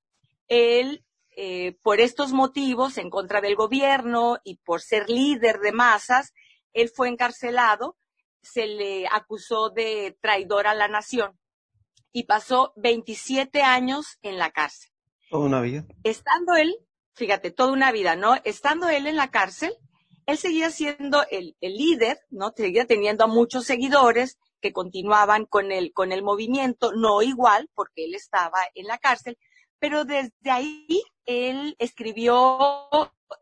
él, 0.47 1.03
eh, 1.35 1.77
por 1.81 1.99
estos 1.99 2.33
motivos, 2.33 2.97
en 2.97 3.09
contra 3.09 3.41
del 3.41 3.55
gobierno 3.55 4.37
y 4.43 4.57
por 4.57 4.81
ser 4.81 5.09
líder 5.09 5.59
de 5.59 5.71
masas, 5.71 6.33
él 6.73 6.89
fue 6.89 7.09
encarcelado, 7.09 7.97
se 8.41 8.67
le 8.67 9.07
acusó 9.07 9.69
de 9.69 10.17
traidor 10.21 10.67
a 10.67 10.73
la 10.73 10.87
nación 10.87 11.37
y 12.11 12.23
pasó 12.23 12.73
27 12.77 13.61
años 13.61 14.17
en 14.21 14.37
la 14.37 14.51
cárcel. 14.51 14.91
Toda 15.29 15.45
una 15.45 15.61
vida. 15.61 15.85
Estando 16.03 16.55
él 16.55 16.75
fíjate, 17.13 17.51
toda 17.51 17.71
una 17.71 17.91
vida, 17.91 18.15
¿no? 18.15 18.35
Estando 18.43 18.87
él 18.89 19.07
en 19.07 19.15
la 19.15 19.31
cárcel, 19.31 19.73
él 20.25 20.37
seguía 20.37 20.69
siendo 20.69 21.25
el, 21.31 21.55
líder, 21.61 22.19
¿no? 22.29 22.53
Seguía 22.55 22.85
teniendo 22.85 23.23
a 23.23 23.27
muchos 23.27 23.65
seguidores 23.65 24.37
que 24.61 24.73
continuaban 24.73 25.45
con 25.45 25.71
el, 25.71 25.91
con 25.93 26.11
el 26.11 26.21
movimiento, 26.21 26.91
no 26.93 27.21
igual, 27.21 27.69
porque 27.73 28.05
él 28.05 28.13
estaba 28.13 28.59
en 28.75 28.85
la 28.85 28.97
cárcel, 28.97 29.37
pero 29.79 30.05
desde 30.05 30.51
ahí 30.51 31.01
él 31.25 31.75
escribió 31.79 32.59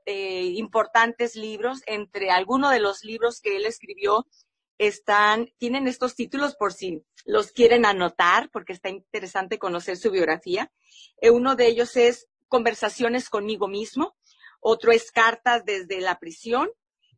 eh, 0.05 0.53
importantes 0.55 1.35
libros. 1.35 1.81
Entre 1.87 2.31
algunos 2.31 2.71
de 2.71 2.79
los 2.79 3.03
libros 3.03 3.41
que 3.41 3.57
él 3.57 3.65
escribió 3.65 4.27
están, 4.77 5.49
tienen 5.57 5.87
estos 5.87 6.15
títulos 6.15 6.55
por 6.55 6.73
si 6.73 7.03
los 7.25 7.51
quieren 7.51 7.85
anotar, 7.85 8.49
porque 8.51 8.73
está 8.73 8.89
interesante 8.89 9.59
conocer 9.59 9.97
su 9.97 10.11
biografía. 10.11 10.71
Eh, 11.19 11.31
uno 11.31 11.55
de 11.55 11.67
ellos 11.67 11.97
es 11.97 12.27
Conversaciones 12.47 13.29
conmigo 13.29 13.67
mismo, 13.67 14.15
otro 14.59 14.91
es 14.91 15.11
Cartas 15.11 15.63
desde 15.65 16.01
la 16.01 16.19
prisión 16.19 16.69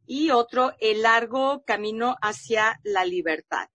y 0.05 0.31
otro 0.31 0.73
El 0.79 1.03
largo 1.03 1.63
camino 1.65 2.15
hacia 2.21 2.79
la 2.83 3.05
libertad. 3.05 3.69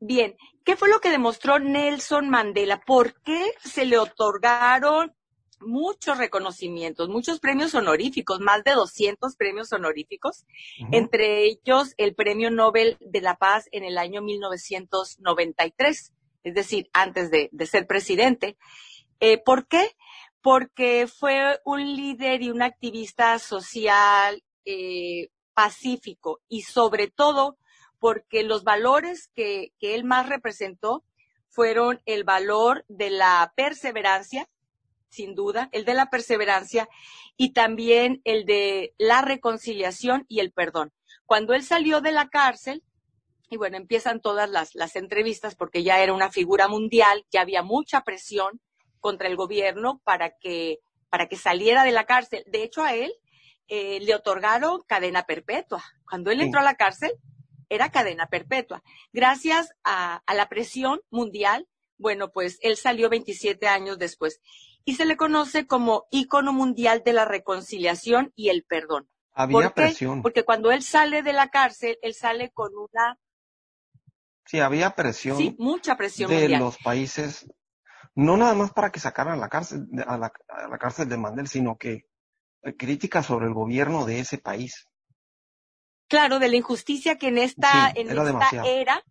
Bien, 0.00 0.36
¿qué 0.64 0.76
fue 0.76 0.88
lo 0.88 1.00
que 1.00 1.10
demostró 1.10 1.58
Nelson 1.58 2.28
Mandela? 2.28 2.80
¿Por 2.80 3.20
qué 3.22 3.52
se 3.64 3.84
le 3.84 3.98
otorgaron 3.98 5.14
muchos 5.60 6.18
reconocimientos, 6.18 7.08
muchos 7.08 7.40
premios 7.40 7.74
honoríficos, 7.74 8.40
más 8.40 8.64
de 8.64 8.72
200 8.72 9.36
premios 9.36 9.72
honoríficos, 9.72 10.44
entre 10.92 11.44
ellos 11.44 11.94
el 11.96 12.14
Premio 12.14 12.50
Nobel 12.50 12.96
de 13.00 13.20
la 13.20 13.36
Paz 13.36 13.68
en 13.72 13.84
el 13.84 13.98
año 13.98 14.22
1993, 14.22 16.12
es 16.44 16.54
decir, 16.54 16.88
antes 16.92 17.30
de, 17.30 17.50
ser 17.66 17.86
presidente. 17.86 18.56
Eh, 19.20 19.38
¿Por 19.38 19.66
qué? 19.66 19.96
Porque 20.40 21.06
fue 21.06 21.60
un 21.64 21.96
líder 21.96 22.42
y 22.42 22.50
un 22.50 22.62
activista 22.62 23.38
social 23.38 24.42
eh, 24.64 25.28
pacífico 25.54 26.40
y 26.48 26.62
sobre 26.62 27.08
todo 27.08 27.58
porque 27.98 28.44
los 28.44 28.62
valores 28.62 29.28
que, 29.34 29.72
que 29.78 29.94
él 29.94 30.04
más 30.04 30.28
representó 30.28 31.04
fueron 31.48 32.00
el 32.06 32.22
valor 32.22 32.84
de 32.88 33.10
la 33.10 33.52
perseverancia, 33.56 34.48
sin 35.08 35.34
duda, 35.34 35.68
el 35.72 35.84
de 35.84 35.94
la 35.94 36.10
perseverancia 36.10 36.88
y 37.36 37.52
también 37.52 38.20
el 38.24 38.44
de 38.44 38.94
la 38.98 39.22
reconciliación 39.22 40.24
y 40.28 40.40
el 40.40 40.52
perdón. 40.52 40.92
Cuando 41.26 41.54
él 41.54 41.64
salió 41.64 42.00
de 42.00 42.12
la 42.12 42.28
cárcel, 42.28 42.84
y 43.50 43.56
bueno, 43.56 43.76
empiezan 43.76 44.20
todas 44.20 44.48
las, 44.48 44.74
las 44.74 44.94
entrevistas 44.94 45.54
porque 45.54 45.82
ya 45.82 46.00
era 46.02 46.12
una 46.12 46.30
figura 46.30 46.68
mundial, 46.68 47.24
ya 47.30 47.40
había 47.40 47.62
mucha 47.62 48.02
presión 48.02 48.60
contra 49.00 49.28
el 49.28 49.36
gobierno 49.36 50.00
para 50.04 50.36
que, 50.38 50.80
para 51.10 51.28
que 51.28 51.36
saliera 51.36 51.84
de 51.84 51.92
la 51.92 52.04
cárcel. 52.04 52.44
De 52.46 52.62
hecho, 52.62 52.82
a 52.82 52.94
él 52.94 53.12
eh, 53.68 54.00
le 54.00 54.14
otorgaron 54.14 54.82
cadena 54.86 55.24
perpetua. 55.24 55.84
Cuando 56.08 56.30
él 56.30 56.40
entró 56.40 56.60
a 56.60 56.64
la 56.64 56.74
cárcel, 56.74 57.12
era 57.68 57.90
cadena 57.90 58.26
perpetua. 58.26 58.82
Gracias 59.12 59.74
a, 59.84 60.22
a 60.26 60.34
la 60.34 60.48
presión 60.48 61.00
mundial, 61.10 61.68
bueno, 61.98 62.30
pues 62.30 62.58
él 62.62 62.76
salió 62.76 63.08
27 63.10 63.66
años 63.66 63.98
después 63.98 64.40
y 64.88 64.94
se 64.94 65.04
le 65.04 65.18
conoce 65.18 65.66
como 65.66 66.06
ícono 66.10 66.54
mundial 66.54 67.02
de 67.04 67.12
la 67.12 67.26
reconciliación 67.26 68.32
y 68.34 68.48
el 68.48 68.64
perdón. 68.64 69.06
Había 69.32 69.68
presión. 69.68 70.22
Porque 70.22 70.44
cuando 70.44 70.70
él 70.72 70.82
sale 70.82 71.22
de 71.22 71.34
la 71.34 71.50
cárcel, 71.50 71.98
él 72.00 72.14
sale 72.14 72.50
con 72.52 72.70
una... 72.74 73.18
Sí, 74.46 74.60
había 74.60 74.94
presión. 74.94 75.36
Sí, 75.36 75.54
mucha 75.58 75.94
presión. 75.98 76.30
De 76.30 76.48
los 76.48 76.78
países, 76.78 77.46
no 78.18 78.36
nada 78.36 78.54
más 78.54 78.72
para 78.72 78.90
que 78.90 79.00
sacaran 79.00 79.40
la 79.40 79.48
cárcel, 79.48 79.86
a 80.06 80.18
la, 80.18 80.32
a 80.48 80.68
la 80.68 80.78
cárcel 80.78 81.08
de 81.08 81.16
Mandel, 81.16 81.48
sino 81.48 81.76
que 81.76 82.06
eh, 82.62 82.76
crítica 82.76 83.22
sobre 83.22 83.46
el 83.46 83.54
gobierno 83.54 84.04
de 84.04 84.20
ese 84.20 84.38
país. 84.38 84.86
Claro, 86.08 86.38
de 86.38 86.48
la 86.48 86.56
injusticia 86.56 87.16
que 87.16 87.28
en 87.28 87.38
esta, 87.38 87.92
en 87.94 88.08
esta 88.10 88.66
era, 88.66 89.02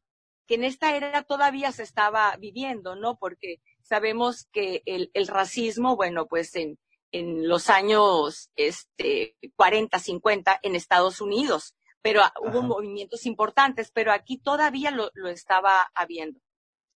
que 0.48 0.56
en 0.56 0.64
esta 0.64 0.96
era 0.96 1.24
todavía 1.24 1.72
se 1.72 1.84
estaba 1.84 2.36
viviendo, 2.38 2.96
¿no? 2.96 3.18
Porque 3.18 3.62
Sabemos 3.88 4.50
que 4.52 4.84
el, 4.86 5.28
racismo, 5.28 5.96
bueno, 5.96 6.26
pues 6.26 6.54
en, 6.58 6.78
en 7.14 7.48
los 7.48 7.70
años 7.70 8.50
este, 8.58 9.38
40, 9.56 9.98
50 9.98 10.60
en 10.62 10.76
Estados 10.76 11.22
Unidos, 11.22 11.74
pero 12.02 12.22
hubo 12.42 12.62
movimientos 12.64 13.26
importantes, 13.26 13.90
pero 13.94 14.12
aquí 14.12 14.40
todavía 14.40 14.92
lo, 14.92 15.10
lo 15.14 15.30
estaba 15.30 15.90
habiendo. 15.96 16.42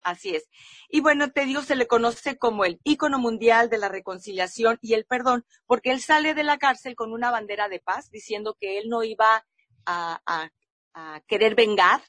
Así 0.03 0.35
es. 0.35 0.49
Y 0.89 1.01
bueno, 1.01 1.31
te 1.31 1.45
digo, 1.45 1.61
se 1.61 1.75
le 1.75 1.87
conoce 1.87 2.37
como 2.37 2.65
el 2.65 2.79
ícono 2.83 3.19
mundial 3.19 3.69
de 3.69 3.77
la 3.77 3.87
reconciliación 3.87 4.79
y 4.81 4.93
el 4.93 5.05
perdón, 5.05 5.45
porque 5.67 5.91
él 5.91 6.01
sale 6.01 6.33
de 6.33 6.43
la 6.43 6.57
cárcel 6.57 6.95
con 6.95 7.13
una 7.13 7.29
bandera 7.29 7.69
de 7.69 7.79
paz, 7.79 8.09
diciendo 8.09 8.57
que 8.59 8.79
él 8.79 8.89
no 8.89 9.03
iba 9.03 9.45
a, 9.85 10.21
a, 10.25 10.51
a 10.93 11.21
querer 11.27 11.55
vengar, 11.55 12.01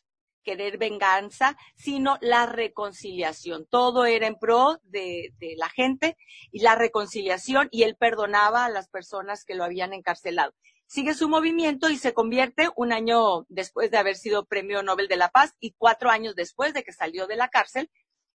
querer 0.42 0.78
venganza, 0.78 1.56
sino 1.76 2.18
la 2.20 2.46
reconciliación. 2.46 3.66
Todo 3.66 4.04
era 4.04 4.26
en 4.26 4.37
pro 4.37 4.80
de, 4.84 5.32
la 5.56 5.68
gente 5.68 6.16
y 6.50 6.61
la 6.61 6.75
reconciliación 6.75 7.68
y 7.70 7.84
él 7.84 7.96
perdonaba 7.96 8.64
a 8.64 8.70
las 8.70 8.88
personas 8.88 9.44
que 9.44 9.54
lo 9.54 9.64
habían 9.64 9.92
encarcelado. 9.92 10.52
Sigue 10.92 11.14
su 11.14 11.26
movimiento 11.26 11.88
y 11.88 11.96
se 11.96 12.12
convierte 12.12 12.68
un 12.76 12.92
año 12.92 13.46
después 13.49 13.90
de 13.90 13.96
haber 13.96 14.14
sido 14.14 14.44
Premio 14.44 14.82
Nobel 14.82 15.08
de 15.08 15.16
la 15.16 15.30
Paz 15.30 15.54
y 15.58 15.72
cuatro 15.78 16.11
años 16.11 16.34
después 16.34 16.75
de 16.75 16.82
que 16.82 16.92
salió 16.92 17.26
de 17.26 17.37
la 17.37 17.49
cárcel, 17.49 17.90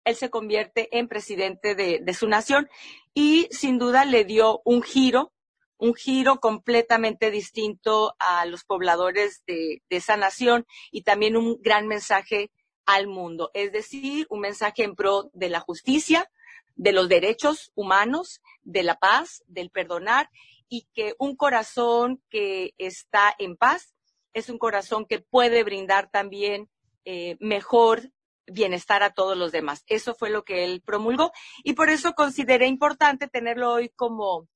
él 0.05 0.15
se 0.15 0.31
convierte 0.31 0.97
en 0.97 1.07
presidente 1.07 1.75
de, 1.75 1.99
de 2.01 2.13
su 2.15 2.27
nación 2.27 2.67
y 3.13 3.47
sin 3.51 3.77
duda 3.77 4.05
le 4.05 4.25
dio 4.25 4.63
un 4.65 4.81
giro 4.81 5.33
un 5.77 5.93
giro 5.93 6.39
completamente 6.39 7.29
distinto 7.29 8.15
a 8.17 8.47
los 8.47 8.63
pobladores 8.63 9.43
de, 9.45 9.83
esa 9.91 10.17
nación 10.17 10.65
y 10.89 11.03
también 11.03 11.37
un 11.37 11.61
gran 11.61 11.85
mensaje 11.85 12.49
al 12.87 13.05
mundo, 13.05 13.51
es 13.53 13.71
decir, 13.71 14.25
un 14.31 14.39
mensaje 14.39 14.83
en 14.83 14.95
pro 14.95 15.29
de 15.33 15.49
la 15.49 15.59
justicia, 15.59 16.27
de 16.75 16.91
los 16.91 17.07
derechos 17.07 17.71
humanos, 17.75 18.41
de 18.63 18.81
la 18.81 18.97
paz, 18.97 19.43
del 19.45 19.69
perdonar 19.69 20.31
y 20.69 20.87
que 20.93 21.13
un 21.19 21.35
corazón 21.35 22.21
que 22.29 22.73
está 22.77 23.33
en 23.37 23.55
paz 23.55 23.93
es 24.33 24.49
un 24.49 24.57
corazón 24.57 25.05
que 25.05 25.19
puede 25.19 25.63
brindar 25.63 26.09
también 26.09 26.69
eh, 27.05 27.37
mejor 27.39 28.11
bienestar 28.45 29.03
a 29.03 29.11
todos 29.11 29.37
los 29.37 29.51
demás. 29.51 29.83
Eso 29.87 30.13
fue 30.15 30.29
lo 30.29 30.43
que 30.43 30.63
él 30.63 30.81
promulgó 30.85 31.31
y 31.63 31.73
por 31.73 31.89
eso 31.89 32.13
consideré 32.13 32.67
importante 32.67 33.27
tenerlo 33.27 33.73
hoy 33.73 33.89
como, 33.89 34.47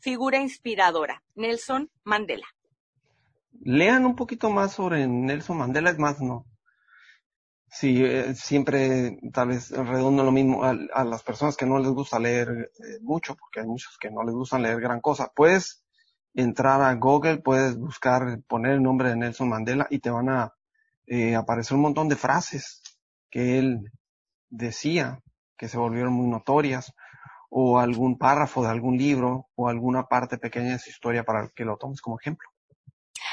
figura 0.00 0.38
inspiradora, 0.38 1.22
Nelson 1.34 1.90
Mandela. 2.04 2.46
Lean 3.60 4.06
un 4.06 4.14
poquito 4.14 4.50
más 4.50 4.72
sobre 4.72 5.06
Nelson 5.06 5.58
Mandela, 5.58 5.90
es 5.90 5.98
más, 5.98 6.20
no. 6.20 6.46
Sí, 7.70 8.02
eh, 8.02 8.34
siempre 8.34 9.18
tal 9.32 9.48
vez 9.48 9.70
redondo 9.70 10.24
lo 10.24 10.32
mismo 10.32 10.64
a, 10.64 11.04
las 11.04 11.22
personas 11.22 11.56
que 11.56 11.66
no 11.66 11.78
les 11.78 11.90
gusta 11.90 12.18
leer 12.18 12.48
eh, 12.78 12.98
mucho, 13.02 13.36
porque 13.36 13.60
hay 13.60 13.66
muchos 13.66 13.98
que 13.98 14.10
no 14.10 14.22
les 14.24 14.34
gusta 14.34 14.58
leer 14.58 14.80
gran 14.80 15.00
cosa. 15.00 15.30
Puedes 15.34 15.84
entrar 16.34 16.80
a 16.80 16.94
Google, 16.94 17.38
puedes 17.38 17.76
buscar, 17.76 18.40
poner 18.46 18.72
el 18.72 18.82
nombre 18.82 19.10
de 19.10 19.16
Nelson 19.16 19.48
Mandela 19.48 19.86
y 19.90 19.98
te 19.98 20.10
van 20.10 20.30
a 20.30 20.54
eh, 21.06 21.34
aparecer 21.34 21.74
un 21.74 21.82
montón 21.82 22.08
de 22.08 22.16
frases 22.16 22.82
que 23.30 23.58
él 23.58 23.92
decía, 24.48 25.20
que 25.56 25.68
se 25.68 25.76
volvieron 25.76 26.12
muy 26.12 26.28
notorias 26.28 26.94
o 27.50 27.78
algún 27.78 28.18
párrafo 28.18 28.62
de 28.62 28.70
algún 28.70 28.96
libro 28.96 29.48
o 29.54 29.68
alguna 29.68 30.04
parte 30.04 30.38
pequeña 30.38 30.72
de 30.72 30.78
su 30.78 30.90
historia 30.90 31.24
para 31.24 31.48
que 31.48 31.64
lo 31.64 31.76
tomes 31.76 32.00
como 32.00 32.18
ejemplo. 32.18 32.48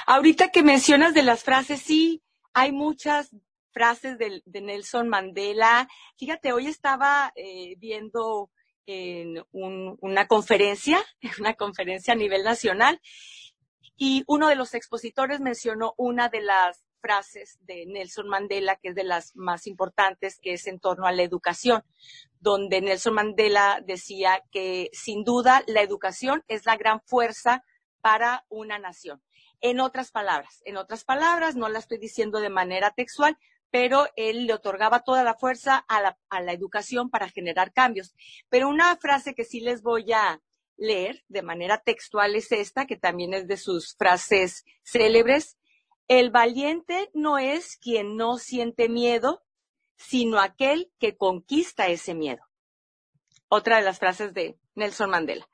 Ahorita 0.08 0.50
que 0.50 0.64
mencionas 0.64 1.14
de 1.14 1.24
las 1.24 1.44
frases, 1.44 1.82
sí, 1.82 2.24
hay 2.54 2.72
muchas 2.72 3.32
frases 3.76 4.18
de, 4.18 4.42
Nelson 4.62 5.10
Mandela. 5.10 5.90
Fíjate, 6.18 6.54
hoy 6.54 6.68
estaba 6.68 7.34
eh, 7.36 7.76
viendo 7.78 8.50
en 8.86 9.44
una 9.52 10.28
conferencia, 10.28 11.04
una 11.40 11.56
conferencia 11.56 12.14
a 12.14 12.18
nivel 12.18 12.46
nacional, 12.46 13.02
y 13.98 14.24
uno 14.28 14.48
de 14.48 14.56
los 14.56 14.74
expositores 14.74 15.42
mencionó 15.42 15.94
una 15.98 16.30
de 16.30 16.42
las 16.42 16.86
frases 17.02 17.60
de 17.62 17.86
Nelson 17.86 18.30
Mandela, 18.30 18.78
que 18.78 18.90
es 18.90 18.96
de 18.96 19.04
las 19.04 19.36
más 19.36 19.68
importantes, 19.68 20.40
que 20.42 20.54
es 20.54 20.68
en 20.68 20.80
torno 20.80 21.06
a 21.06 21.12
la 21.12 21.24
educación, 21.24 21.84
donde 22.40 22.80
Nelson 22.80 23.14
Mandela 23.14 23.82
decía 23.86 24.42
que 24.52 24.90
sin 24.94 25.26
duda 25.26 25.64
la 25.68 25.82
educación 25.82 26.44
es 26.48 26.66
la 26.66 26.78
gran 26.78 27.02
fuerza 27.02 27.64
para 28.00 28.46
una 28.48 28.80
nación. 28.80 29.22
En 29.60 29.80
otras 29.82 30.12
palabras, 30.12 30.62
en 30.64 30.78
otras 30.78 31.04
palabras, 31.04 31.56
no 31.56 31.68
la 31.70 31.80
estoy 31.80 31.98
diciendo 31.98 32.40
de 32.40 32.50
manera 32.50 32.92
textual, 32.92 33.38
pero 33.76 34.08
él 34.16 34.48
le 34.48 34.54
otorgaba 34.54 35.02
toda 35.02 35.26
la 35.26 35.34
fuerza 35.34 35.76
a 35.90 36.02
la, 36.02 36.54
educación 36.54 37.10
para 37.10 37.28
generar 37.28 37.74
cambios. 37.74 38.16
Pero 38.48 38.70
una 38.70 38.96
frase 38.96 39.36
que 39.36 39.44
sí 39.44 39.60
les 39.60 39.82
voy 39.82 40.14
a 40.14 40.42
leer 40.78 41.26
de 41.28 41.42
manera 41.42 41.80
textual 41.80 42.38
es 42.38 42.54
esta, 42.54 42.86
que 42.86 42.96
también 42.96 43.34
es 43.34 43.50
de 43.50 43.58
sus 43.58 43.94
frases 43.98 44.64
célebres, 44.86 45.58
el 46.08 46.32
valiente 46.32 47.12
no 47.14 47.38
es 47.38 47.76
quien 47.76 48.16
no 48.16 48.38
siente 48.38 48.88
miedo, 48.88 49.44
sino 49.98 50.40
aquel 50.40 50.90
que 50.98 51.18
conquista 51.18 51.88
ese 51.88 52.14
miedo. 52.14 52.46
Otra 53.50 53.80
de 53.80 53.84
las 53.84 54.00
frases 54.00 54.34
de 54.34 54.58
Nelson 54.76 55.10
Mandela. 55.10 55.50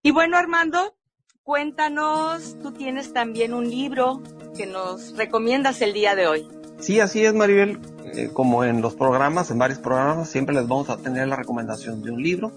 Y 0.00 0.12
bueno, 0.12 0.36
Armando, 0.36 0.96
cuéntanos, 1.42 2.56
tú 2.62 2.70
tienes 2.70 3.12
también 3.12 3.52
un 3.52 3.68
libro 3.68 4.22
que 4.56 4.66
nos 4.66 5.16
recomiendas 5.16 5.82
el 5.82 5.92
día 5.92 6.14
de 6.14 6.28
hoy. 6.28 6.57
Sí, 6.80 7.00
así 7.00 7.24
es, 7.24 7.34
Maribel. 7.34 7.80
Eh, 8.14 8.30
como 8.32 8.64
en 8.64 8.80
los 8.80 8.94
programas, 8.94 9.50
en 9.50 9.58
varios 9.58 9.80
programas, 9.80 10.28
siempre 10.28 10.54
les 10.54 10.66
vamos 10.66 10.88
a 10.90 10.96
tener 10.96 11.26
la 11.28 11.36
recomendación 11.36 12.02
de 12.02 12.12
un 12.12 12.22
libro. 12.22 12.52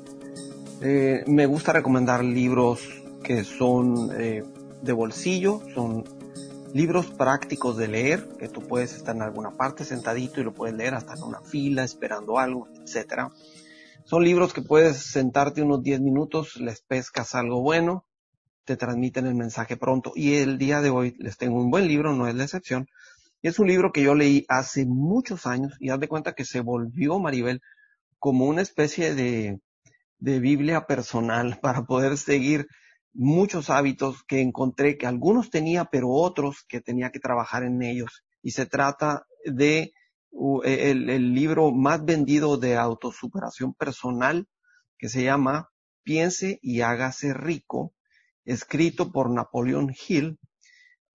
Eh, 0.81 1.23
me 1.27 1.45
gusta 1.45 1.73
recomendar 1.73 2.23
libros 2.23 2.81
que 3.23 3.43
son 3.43 4.09
eh, 4.17 4.43
de 4.81 4.93
bolsillo, 4.93 5.61
son 5.73 6.03
libros 6.73 7.07
prácticos 7.07 7.77
de 7.77 7.87
leer, 7.87 8.29
que 8.39 8.47
tú 8.47 8.61
puedes 8.61 8.93
estar 8.93 9.15
en 9.15 9.23
alguna 9.23 9.57
parte 9.57 9.85
sentadito 9.85 10.39
y 10.39 10.43
lo 10.43 10.53
puedes 10.53 10.75
leer 10.75 10.93
hasta 10.93 11.15
en 11.15 11.23
una 11.23 11.41
fila, 11.41 11.83
esperando 11.83 12.39
algo, 12.39 12.67
etcétera. 12.83 13.31
Son 14.05 14.23
libros 14.23 14.53
que 14.53 14.61
puedes 14.61 14.97
sentarte 14.97 15.61
unos 15.61 15.83
10 15.83 15.99
minutos, 16.01 16.57
les 16.57 16.81
pescas 16.81 17.35
algo 17.35 17.61
bueno, 17.61 18.05
te 18.65 18.77
transmiten 18.77 19.25
el 19.25 19.35
mensaje 19.35 19.77
pronto. 19.77 20.13
Y 20.15 20.35
el 20.35 20.57
día 20.57 20.81
de 20.81 20.89
hoy 20.89 21.15
les 21.19 21.37
tengo 21.37 21.59
un 21.59 21.71
buen 21.71 21.87
libro, 21.87 22.13
no 22.13 22.27
es 22.27 22.35
la 22.35 22.43
excepción. 22.43 22.87
Y 23.41 23.47
es 23.47 23.59
un 23.59 23.67
libro 23.67 23.91
que 23.91 24.03
yo 24.03 24.15
leí 24.15 24.45
hace 24.49 24.85
muchos 24.85 25.47
años 25.47 25.73
y 25.79 25.89
haz 25.89 25.99
de 25.99 26.07
cuenta 26.07 26.33
que 26.33 26.45
se 26.45 26.59
volvió, 26.61 27.19
Maribel, 27.19 27.61
como 28.19 28.45
una 28.45 28.61
especie 28.61 29.15
de, 29.15 29.59
de 30.19 30.39
Biblia 30.39 30.85
personal 30.85 31.59
para 31.61 31.83
poder 31.83 32.17
seguir 32.17 32.67
muchos 33.13 33.69
hábitos 33.69 34.23
que 34.23 34.41
encontré 34.41 34.97
que 34.97 35.07
algunos 35.07 35.49
tenía, 35.49 35.85
pero 35.85 36.09
otros 36.09 36.63
que 36.67 36.81
tenía 36.81 37.11
que 37.11 37.19
trabajar 37.19 37.63
en 37.63 37.81
ellos. 37.81 38.23
Y 38.41 38.51
se 38.51 38.65
trata 38.65 39.25
de 39.43 39.93
e, 40.63 40.91
el, 40.91 41.33
libro 41.33 41.71
más 41.71 42.05
vendido 42.05 42.57
de 42.57 42.77
autosuperación 42.77 43.73
personal 43.73 44.47
que 44.97 45.09
se 45.09 45.23
llama 45.23 45.69
Piense 46.03 46.59
y 46.61 46.81
hágase 46.81 47.33
rico, 47.33 47.93
escrito 48.45 49.11
por 49.11 49.29
Napoleón 49.29 49.93
Hill 50.07 50.39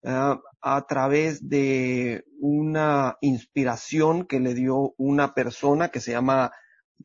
uh, 0.03 0.39
a 0.75 0.85
través 0.85 1.47
de 1.47 2.25
una 2.39 3.17
inspiración 3.21 4.25
que 4.25 4.41
le 4.41 4.53
dio 4.53 4.93
una 4.97 5.33
persona 5.33 5.89
que 5.89 6.01
se 6.01 6.11
llama 6.11 6.51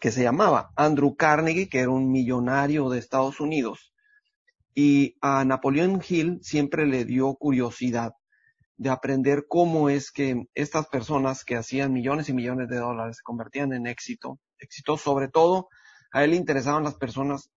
que 0.00 0.10
se 0.10 0.24
llamaba 0.24 0.72
Andrew 0.74 1.14
Carnegie, 1.14 1.68
que 1.68 1.78
era 1.78 1.90
un 1.90 2.10
millonario 2.10 2.88
de 2.88 2.98
Estados 2.98 3.38
Unidos. 3.38 3.92
Y 4.74 5.16
a 5.20 5.44
Napoleón 5.44 6.02
Hill 6.06 6.40
siempre 6.42 6.86
le 6.86 7.04
dio 7.04 7.34
curiosidad 7.34 8.14
de 8.78 8.90
aprender 8.90 9.44
cómo 9.48 9.90
es 9.90 10.10
que 10.10 10.48
estas 10.54 10.88
personas 10.88 11.44
que 11.44 11.56
hacían 11.56 11.92
millones 11.92 12.28
y 12.28 12.32
millones 12.32 12.68
de 12.68 12.78
dólares 12.78 13.18
se 13.18 13.22
convertían 13.22 13.72
en 13.74 13.86
éxito, 13.86 14.40
éxito 14.58 14.96
sobre 14.96 15.28
todo, 15.28 15.68
a 16.10 16.24
él 16.24 16.34
interesaban 16.34 16.82
las 16.82 16.94
personas 16.94 17.50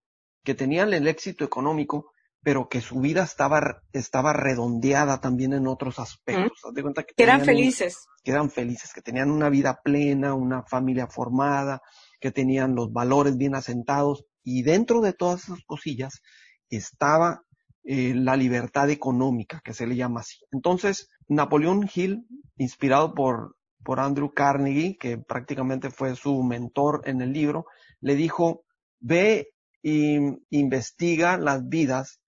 que 0.44 0.54
tenían 0.54 0.94
el 0.94 1.08
éxito 1.08 1.44
económico, 1.44 2.12
pero 2.46 2.70
que 2.70 2.80
su 2.80 3.00
vida 3.00 3.24
estaba, 3.24 3.82
estaba 3.92 4.32
redondeada 4.32 5.20
también 5.20 5.54
en 5.54 5.66
otros 5.66 5.98
aspectos. 5.98 6.62
de 6.75 6.82
cuenta 6.84 7.02
que, 7.02 7.12
eran 7.18 7.44
felices. 7.44 8.06
que 8.24 8.30
eran 8.30 8.52
felices, 8.52 8.94
que 8.94 9.02
tenían 9.02 9.32
una 9.32 9.50
vida 9.50 9.80
plena, 9.84 10.36
una 10.36 10.62
familia 10.62 11.08
formada, 11.08 11.82
que 12.20 12.30
tenían 12.32 12.75
los 12.75 12.94
valores 12.94 13.36
bien 13.36 13.56
asentados, 13.56 14.25
y 14.44 14.62
dentro 14.62 15.02
de 15.02 15.14
todas 15.14 15.46
esas 15.46 15.64
cosillas 15.66 16.22
estaba 16.70 17.42
eh, 17.84 18.14
la 18.14 18.36
libertad 18.36 18.92
económica, 18.92 19.60
que 19.64 19.74
se 19.74 19.88
le 19.88 19.96
llama 19.96 20.20
así. 20.20 20.38
Entonces, 20.52 21.10
Napoleón 21.28 21.90
Hill, 21.92 22.28
inspirado 22.58 23.16
por, 23.16 23.56
por 23.84 24.00
Andrew 24.00 24.32
Carnegie, 24.36 24.98
que 25.00 25.18
prácticamente 25.18 25.90
fue 25.90 26.16
su 26.16 26.44
mentor 26.44 27.02
en 27.06 27.22
el 27.22 27.34
libro, 27.34 27.66
le 28.02 28.14
dijo, 28.14 28.66
ve 29.00 29.48
e 29.82 30.38
investiga 30.52 31.40
las 31.40 31.68
vidas 31.68 32.20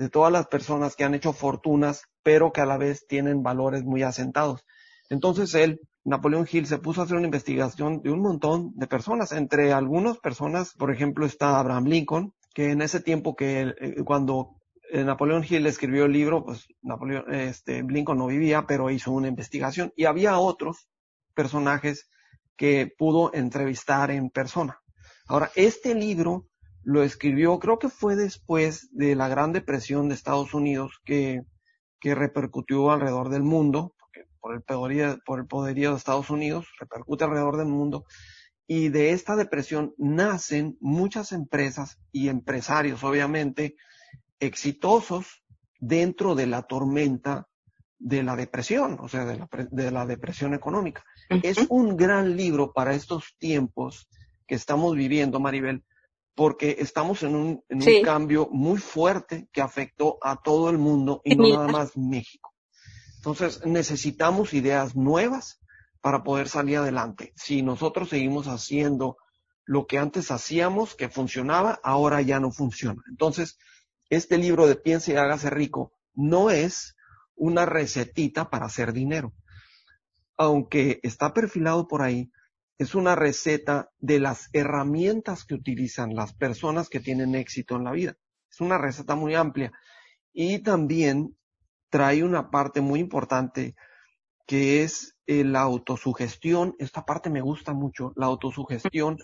de 0.00 0.08
todas 0.08 0.32
las 0.32 0.46
personas 0.46 0.96
que 0.96 1.04
han 1.04 1.12
hecho 1.12 1.34
fortunas, 1.34 2.04
pero 2.22 2.52
que 2.52 2.62
a 2.62 2.64
la 2.64 2.78
vez 2.78 3.06
tienen 3.06 3.42
valores 3.42 3.84
muy 3.84 4.02
asentados. 4.02 4.64
Entonces 5.10 5.54
él, 5.54 5.78
Napoleón 6.04 6.48
Hill, 6.50 6.66
se 6.66 6.78
puso 6.78 7.02
a 7.02 7.04
hacer 7.04 7.18
una 7.18 7.26
investigación 7.26 8.00
de 8.00 8.10
un 8.10 8.22
montón 8.22 8.72
de 8.76 8.86
personas. 8.86 9.32
Entre 9.32 9.74
algunas 9.74 10.16
personas, 10.16 10.72
por 10.72 10.90
ejemplo, 10.90 11.26
está 11.26 11.58
Abraham 11.58 11.84
Lincoln, 11.84 12.32
que 12.54 12.70
en 12.70 12.80
ese 12.80 13.00
tiempo 13.00 13.36
que 13.36 13.74
eh, 13.78 14.02
cuando 14.02 14.56
eh, 14.90 15.04
Napoleón 15.04 15.44
Hill 15.46 15.66
escribió 15.66 16.06
el 16.06 16.12
libro, 16.12 16.46
pues 16.46 16.66
Napoleón, 16.80 17.34
este, 17.34 17.82
Lincoln 17.82 18.16
no 18.16 18.26
vivía, 18.26 18.64
pero 18.66 18.88
hizo 18.88 19.12
una 19.12 19.28
investigación 19.28 19.92
y 19.96 20.06
había 20.06 20.38
otros 20.38 20.88
personajes 21.34 22.08
que 22.56 22.90
pudo 22.96 23.34
entrevistar 23.34 24.10
en 24.10 24.30
persona. 24.30 24.80
Ahora, 25.26 25.50
este 25.56 25.94
libro 25.94 26.46
lo 26.82 27.02
escribió, 27.02 27.58
creo 27.58 27.78
que 27.78 27.88
fue 27.88 28.16
después 28.16 28.88
de 28.92 29.14
la 29.14 29.28
Gran 29.28 29.52
Depresión 29.52 30.08
de 30.08 30.14
Estados 30.14 30.54
Unidos 30.54 31.00
que, 31.04 31.42
que 32.00 32.14
repercutió 32.14 32.90
alrededor 32.90 33.28
del 33.28 33.42
mundo, 33.42 33.94
porque 33.98 34.26
por 34.40 34.54
el, 34.54 34.62
poderío, 34.62 35.18
por 35.24 35.40
el 35.40 35.46
poderío 35.46 35.90
de 35.90 35.96
Estados 35.96 36.30
Unidos, 36.30 36.66
repercute 36.78 37.24
alrededor 37.24 37.56
del 37.56 37.68
mundo, 37.68 38.04
y 38.66 38.88
de 38.88 39.10
esta 39.10 39.36
depresión 39.36 39.94
nacen 39.98 40.76
muchas 40.80 41.32
empresas 41.32 41.98
y 42.12 42.28
empresarios, 42.28 43.02
obviamente, 43.04 43.76
exitosos 44.38 45.42
dentro 45.80 46.34
de 46.34 46.46
la 46.46 46.62
tormenta 46.62 47.48
de 47.98 48.22
la 48.22 48.34
depresión, 48.36 48.96
o 49.00 49.08
sea, 49.08 49.26
de 49.26 49.36
la, 49.36 49.48
de 49.70 49.90
la 49.90 50.06
depresión 50.06 50.54
económica. 50.54 51.04
Es 51.42 51.58
un 51.68 51.96
gran 51.96 52.36
libro 52.36 52.72
para 52.72 52.94
estos 52.94 53.36
tiempos 53.38 54.08
que 54.46 54.54
estamos 54.54 54.96
viviendo, 54.96 55.38
Maribel, 55.38 55.84
porque 56.34 56.76
estamos 56.78 57.22
en 57.22 57.34
un, 57.34 57.64
en 57.68 57.82
un 57.82 58.02
cambio 58.02 58.48
muy 58.50 58.78
fuerte 58.78 59.48
que 59.52 59.60
afectó 59.60 60.18
a 60.22 60.40
todo 60.42 60.70
el 60.70 60.78
mundo 60.78 61.20
y 61.24 61.34
no 61.34 61.48
nada 61.48 61.68
más 61.68 61.96
México. 61.96 62.54
Entonces, 63.16 63.64
necesitamos 63.66 64.54
ideas 64.54 64.96
nuevas 64.96 65.60
para 66.00 66.22
poder 66.22 66.48
salir 66.48 66.78
adelante. 66.78 67.32
Si 67.36 67.62
nosotros 67.62 68.08
seguimos 68.08 68.46
haciendo 68.46 69.18
lo 69.66 69.86
que 69.86 69.98
antes 69.98 70.30
hacíamos, 70.30 70.94
que 70.94 71.08
funcionaba, 71.08 71.78
ahora 71.82 72.22
ya 72.22 72.40
no 72.40 72.50
funciona. 72.50 73.02
Entonces, 73.10 73.58
este 74.08 74.38
libro 74.38 74.66
de 74.66 74.76
Piense 74.76 75.12
y 75.12 75.16
hágase 75.16 75.50
rico 75.50 75.92
no 76.14 76.50
es 76.50 76.96
una 77.36 77.66
recetita 77.66 78.50
para 78.50 78.66
hacer 78.66 78.92
dinero. 78.92 79.32
Aunque 80.36 81.00
está 81.02 81.32
perfilado 81.34 81.86
por 81.86 82.02
ahí, 82.02 82.30
es 82.80 82.94
una 82.94 83.14
receta 83.14 83.90
de 83.98 84.20
las 84.20 84.48
herramientas 84.54 85.44
que 85.44 85.52
utilizan 85.52 86.14
las 86.14 86.32
personas 86.32 86.88
que 86.88 86.98
tienen 86.98 87.34
éxito 87.34 87.76
en 87.76 87.84
la 87.84 87.92
vida. 87.92 88.16
Es 88.50 88.62
una 88.62 88.78
receta 88.78 89.14
muy 89.16 89.34
amplia 89.34 89.70
y 90.32 90.60
también 90.60 91.36
trae 91.90 92.24
una 92.24 92.50
parte 92.50 92.80
muy 92.80 92.98
importante 93.00 93.74
que 94.46 94.82
es 94.82 95.14
eh, 95.26 95.44
la 95.44 95.60
autosugestión. 95.60 96.74
Esta 96.78 97.04
parte 97.04 97.28
me 97.28 97.42
gusta 97.42 97.74
mucho, 97.74 98.14
la 98.16 98.24
autosugestión 98.24 99.18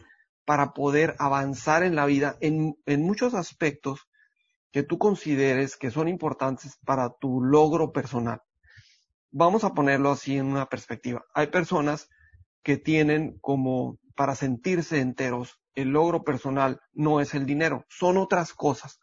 para 0.45 0.75
poder 0.75 1.17
avanzar 1.19 1.83
en 1.83 1.97
la 1.97 2.05
vida 2.05 2.37
en, 2.43 2.77
en 2.85 3.03
muchos 3.05 3.33
aspectos 3.33 4.07
que 4.71 4.83
tú 4.83 4.99
consideres 4.99 5.79
que 5.79 5.91
son 5.91 6.09
importantes 6.09 6.79
para 6.85 7.09
tu 7.09 7.41
logro 7.41 7.91
personal. 7.91 8.43
Vamos 9.31 9.65
a 9.65 9.73
ponerlo 9.73 10.11
así 10.11 10.37
en 10.37 10.45
una 10.45 10.67
perspectiva. 10.67 11.25
Hay 11.33 11.47
personas 11.47 12.11
que 12.67 12.77
tienen 12.77 13.39
como 13.39 13.97
para 14.17 14.35
sentirse 14.35 14.99
enteros, 14.99 15.61
el 15.77 15.91
logro 15.91 16.25
personal 16.25 16.81
no 16.95 17.21
es 17.21 17.33
el 17.33 17.47
dinero, 17.47 17.85
son 17.89 18.17
otras 18.17 18.53
cosas. 18.55 18.99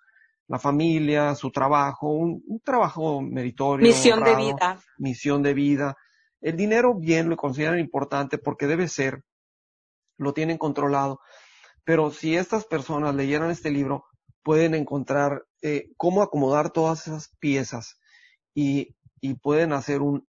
La 0.49 0.59
familia, 0.59 1.33
su 1.35 1.49
trabajo, 1.49 2.09
un, 2.09 2.43
trabajo 2.61 3.21
meritorio. 3.21 3.87
Misión 3.87 4.21
de 4.21 4.35
vida. 4.35 4.81
Misión 4.97 5.41
de 5.43 5.53
vida. 5.53 5.95
El 6.41 6.57
dinero 6.57 6.93
bien 6.93 7.29
lo 7.29 7.37
consideran 7.37 7.79
importante 7.79 8.37
porque 8.37 8.67
debe 8.67 8.89
ser, 8.89 9.23
lo 10.17 10.33
tienen 10.33 10.57
controlado. 10.57 11.21
Pero 11.85 12.11
si 12.11 12.35
estas 12.35 12.65
personas 12.65 13.15
leyeran 13.15 13.49
este 13.49 13.71
libro, 13.71 14.03
pueden 14.43 14.75
encontrar 14.75 15.45
eh, 15.61 15.87
cómo 15.95 16.21
acomodar 16.21 16.71
todas 16.71 17.07
esas 17.07 17.29
piezas 17.39 17.97
y, 18.53 18.93
y 19.21 19.35
pueden 19.35 19.71
hacer 19.71 20.01
un, 20.01 20.27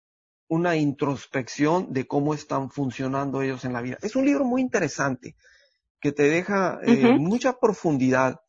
una 0.48 0.76
introspección 0.76 1.92
de 1.92 2.06
cómo 2.06 2.34
están 2.34 2.70
funcionando 2.70 3.42
ellos 3.42 3.64
en 3.64 3.72
la 3.72 3.82
vida. 3.82 3.98
Es 4.02 4.16
un 4.16 4.24
libro 4.24 4.44
muy 4.44 4.60
interesante 4.60 5.36
que 6.00 6.12
te 6.12 6.24
deja 6.24 6.78
eh, 6.82 7.16
mucha 7.18 7.58
profundidad, 7.58 8.40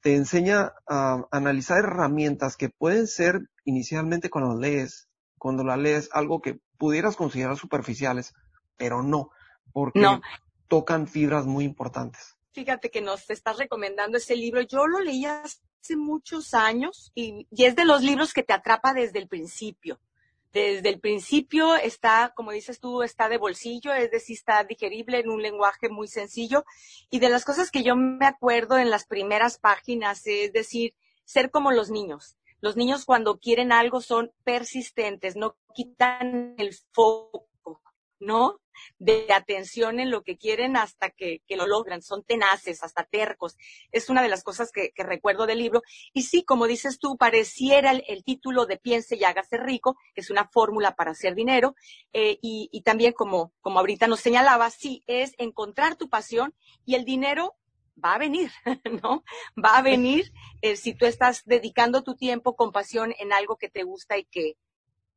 te 0.00 0.14
enseña 0.14 0.72
a 0.86 1.26
analizar 1.30 1.78
herramientas 1.78 2.56
que 2.56 2.68
pueden 2.70 3.06
ser 3.06 3.40
inicialmente 3.64 4.30
cuando 4.30 4.58
lees, 4.58 5.08
cuando 5.36 5.64
la 5.64 5.76
lees 5.76 6.08
algo 6.12 6.40
que 6.40 6.60
pudieras 6.78 7.16
considerar 7.16 7.56
superficiales, 7.56 8.34
pero 8.76 9.02
no, 9.02 9.30
porque 9.72 10.06
tocan 10.68 11.06
fibras 11.06 11.46
muy 11.46 11.64
importantes 11.64 12.38
fíjate 12.58 12.90
que 12.90 13.00
nos 13.00 13.30
estás 13.30 13.56
recomendando 13.56 14.18
ese 14.18 14.34
libro. 14.34 14.60
Yo 14.62 14.86
lo 14.86 15.00
leí 15.00 15.24
hace 15.24 15.96
muchos 15.96 16.54
años 16.54 17.12
y, 17.14 17.46
es 17.50 17.76
de 17.76 17.84
los 17.84 18.02
libros 18.02 18.32
que 18.32 18.42
te 18.42 18.52
atrapa 18.52 18.92
desde 18.92 19.20
el 19.20 19.28
principio. 19.28 20.00
Desde 20.52 20.88
el 20.88 21.00
principio 21.00 21.76
está, 21.76 22.32
como 22.34 22.52
dices 22.52 22.80
tú, 22.80 23.02
está 23.02 23.28
de 23.28 23.38
bolsillo, 23.38 23.92
es 23.92 24.10
decir, 24.10 24.36
está 24.36 24.64
digerible 24.64 25.20
en 25.20 25.28
un 25.28 25.42
lenguaje 25.42 25.88
muy 25.88 26.08
sencillo. 26.08 26.64
Y 27.10 27.18
de 27.18 27.28
las 27.28 27.44
cosas 27.44 27.70
que 27.70 27.82
yo 27.82 27.96
me 27.96 28.26
acuerdo 28.26 28.78
en 28.78 28.90
las 28.90 29.06
primeras 29.06 29.58
páginas, 29.58 30.26
es 30.26 30.52
decir, 30.52 30.94
ser 31.24 31.50
como 31.50 31.70
los 31.70 31.90
niños. 31.90 32.36
Los 32.60 32.76
niños 32.76 33.04
cuando 33.04 33.38
quieren 33.38 33.72
algo 33.72 34.00
son 34.00 34.32
persistentes, 34.42 35.36
no 35.36 35.56
quitan 35.74 36.54
el 36.58 36.74
foco 36.92 37.47
¿no? 38.20 38.60
De 38.98 39.26
atención 39.32 39.98
en 40.00 40.10
lo 40.10 40.22
que 40.22 40.36
quieren 40.36 40.76
hasta 40.76 41.10
que, 41.10 41.42
lo 41.50 41.66
logran. 41.66 42.02
Son 42.02 42.22
tenaces, 42.22 42.82
hasta 42.82 43.04
tercos. 43.04 43.56
Es 43.90 44.08
una 44.08 44.22
de 44.22 44.28
las 44.28 44.44
cosas 44.44 44.70
que, 44.72 44.92
recuerdo 44.96 45.46
del 45.46 45.58
libro. 45.58 45.82
Y 46.12 46.22
sí, 46.22 46.44
como 46.44 46.66
dices 46.66 46.98
tú, 46.98 47.16
pareciera 47.16 47.90
el, 47.90 48.24
título 48.24 48.66
de 48.66 48.76
Piense 48.78 49.16
y 49.16 49.24
hágase 49.24 49.56
rico, 49.56 49.96
que 50.14 50.20
es 50.20 50.30
una 50.30 50.48
fórmula 50.48 50.94
para 50.94 51.12
hacer 51.12 51.34
dinero. 51.34 51.74
Eh, 52.12 52.38
y, 52.42 52.82
también, 52.82 53.12
como, 53.12 53.52
como 53.60 53.78
ahorita 53.80 54.06
nos 54.06 54.20
señalaba, 54.20 54.70
sí, 54.70 55.02
es 55.06 55.34
encontrar 55.38 55.96
tu 55.96 56.08
pasión 56.08 56.54
y 56.84 56.94
el 56.94 57.04
dinero 57.04 57.56
va 58.02 58.14
a 58.14 58.18
venir, 58.18 58.50
¿no? 59.02 59.24
Va 59.62 59.78
a 59.78 59.82
venir 59.82 60.32
eh, 60.62 60.76
si 60.76 60.94
tú 60.94 61.06
estás 61.06 61.42
dedicando 61.44 62.02
tu 62.02 62.16
tiempo 62.16 62.56
con 62.56 62.72
pasión 62.72 63.14
en 63.18 63.32
algo 63.32 63.56
que 63.56 63.68
te 63.68 63.82
gusta 63.82 64.18
y 64.18 64.24
que, 64.24 64.56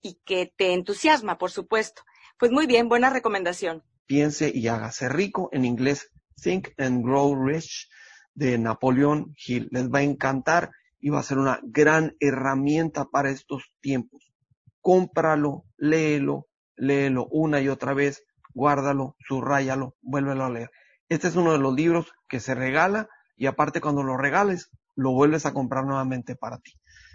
y 0.01 0.15
que 0.25 0.51
te 0.55 0.73
entusiasma, 0.73 1.37
por 1.37 1.51
supuesto. 1.51 2.03
Pues 2.41 2.51
muy 2.51 2.65
bien, 2.65 2.89
buena 2.89 3.11
recomendación. 3.11 3.83
Piense 4.07 4.51
y 4.51 4.67
hágase 4.67 5.07
rico, 5.09 5.49
en 5.51 5.63
inglés 5.63 6.09
Think 6.41 6.69
and 6.79 7.05
Grow 7.05 7.35
Rich 7.35 7.87
de 8.33 8.57
Napoleón 8.57 9.35
Hill. 9.45 9.67
Les 9.69 9.91
va 9.91 9.99
a 9.99 10.01
encantar 10.01 10.71
y 10.99 11.11
va 11.11 11.19
a 11.19 11.23
ser 11.23 11.37
una 11.37 11.59
gran 11.61 12.15
herramienta 12.19 13.05
para 13.05 13.29
estos 13.29 13.71
tiempos. 13.79 14.33
Cómpralo, 14.79 15.65
léelo, 15.77 16.47
léelo 16.77 17.27
una 17.29 17.61
y 17.61 17.69
otra 17.69 17.93
vez, 17.93 18.23
guárdalo, 18.55 19.15
subrayalo, 19.19 19.95
vuélvelo 20.01 20.43
a 20.43 20.49
leer. 20.49 20.71
Este 21.09 21.27
es 21.27 21.35
uno 21.35 21.51
de 21.51 21.59
los 21.59 21.75
libros 21.75 22.11
que 22.27 22.39
se 22.39 22.55
regala 22.55 23.07
y 23.37 23.45
aparte 23.45 23.81
cuando 23.81 24.01
lo 24.01 24.17
regales, 24.17 24.71
lo 24.95 25.11
vuelves 25.11 25.45
a 25.45 25.53
comprar 25.53 25.85
nuevamente 25.85 26.35
para 26.35 26.57
ti. 26.57 26.71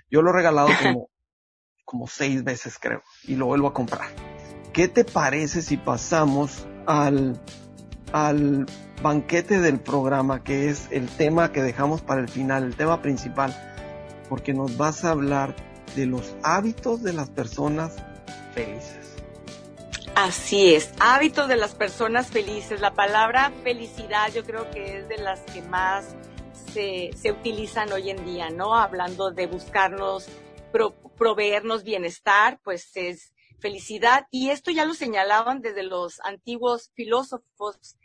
Yo 0.09 0.23
lo 0.23 0.31
he 0.31 0.35
regalado 0.35 0.69
como, 0.81 1.11
como 1.85 2.07
seis 2.07 2.45
veces 2.45 2.79
creo 2.79 3.03
y 3.25 3.35
lo 3.35 3.47
vuelvo 3.47 3.67
a 3.67 3.75
comprar. 3.75 4.26
¿Qué 4.77 4.89
te 4.89 5.07
parece 5.07 5.63
si 5.63 5.79
pasamos 5.79 6.67
al, 6.85 7.41
al 8.13 8.67
banquete 9.01 9.59
del 9.59 9.81
programa, 9.81 10.45
que 10.45 10.69
es 10.69 10.89
el 10.91 11.09
tema 11.09 11.51
que 11.51 11.63
dejamos 11.63 12.03
para 12.03 12.21
el 12.21 12.29
final, 12.29 12.63
el 12.63 12.77
tema 12.77 13.01
principal? 13.01 13.57
Porque 14.29 14.53
nos 14.53 14.77
vas 14.77 15.03
a 15.07 15.13
hablar 15.13 15.57
de 15.95 16.05
los 16.05 16.35
hábitos 16.43 17.03
de 17.03 17.15
las 17.15 17.31
personas 17.31 17.97
felices. 18.53 19.17
Así 20.15 20.75
es, 20.75 20.93
hábitos 21.01 21.49
de 21.49 21.57
las 21.57 21.75
personas 21.75 22.27
felices. 22.27 22.79
La 22.79 22.93
palabra 22.93 23.53
felicidad 23.65 24.31
yo 24.35 24.45
creo 24.45 24.71
que 24.73 24.99
es 24.99 25.09
de 25.09 25.17
las 25.17 25.41
que 25.41 25.63
más 25.63 26.15
se, 26.75 27.13
utilizan 27.31 27.91
hoy 27.95 28.11
en 28.11 28.23
día, 28.27 28.51
¿no? 28.51 28.77
Hablando 28.77 29.31
de 29.31 29.47
buscarnos, 29.47 30.29
proveernos 31.17 31.83
bienestar, 31.83 32.61
pues 32.63 32.95
es 32.95 33.33
Y 34.31 34.51
esto 34.51 34.71
ya 34.71 34.85
lo 34.85 34.95
señalaban 34.95 35.61
desde 35.61 35.83
los 35.83 36.21
antiguos 36.21 36.91
filósofos, 36.95 37.97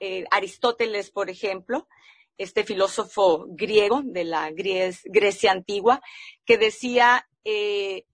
eh, 0.00 0.24
Aristóteles, 0.30 1.10
por 1.10 1.30
ejemplo, 1.30 1.88
este 2.38 2.64
filósofo 2.64 3.46
griego 3.48 4.02
de 4.04 4.24
la 4.24 4.50
Grecia 4.50 5.52
antigua, 5.52 6.00
que 6.44 6.58
decía, 6.58 7.28
eh, 7.44 8.04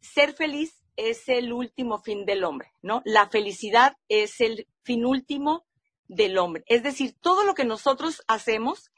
ser 0.00 0.34
feliz 0.34 0.82
es 0.96 1.28
el 1.28 1.52
último 1.52 2.00
fin 2.02 2.24
del 2.24 2.44
hombre, 2.44 2.72
¿no? 2.82 3.02
La 3.04 3.28
felicidad 3.28 3.96
es 4.08 4.40
el 4.40 4.66
fin 4.82 5.04
último 5.04 5.66
del 6.08 6.38
hombre. 6.38 6.64
Es 6.66 6.82
decir, 6.82 7.14
todo 7.20 7.44
lo 7.44 7.54
que 7.54 7.64
nosotros 7.64 8.22
hacemos 8.28 8.90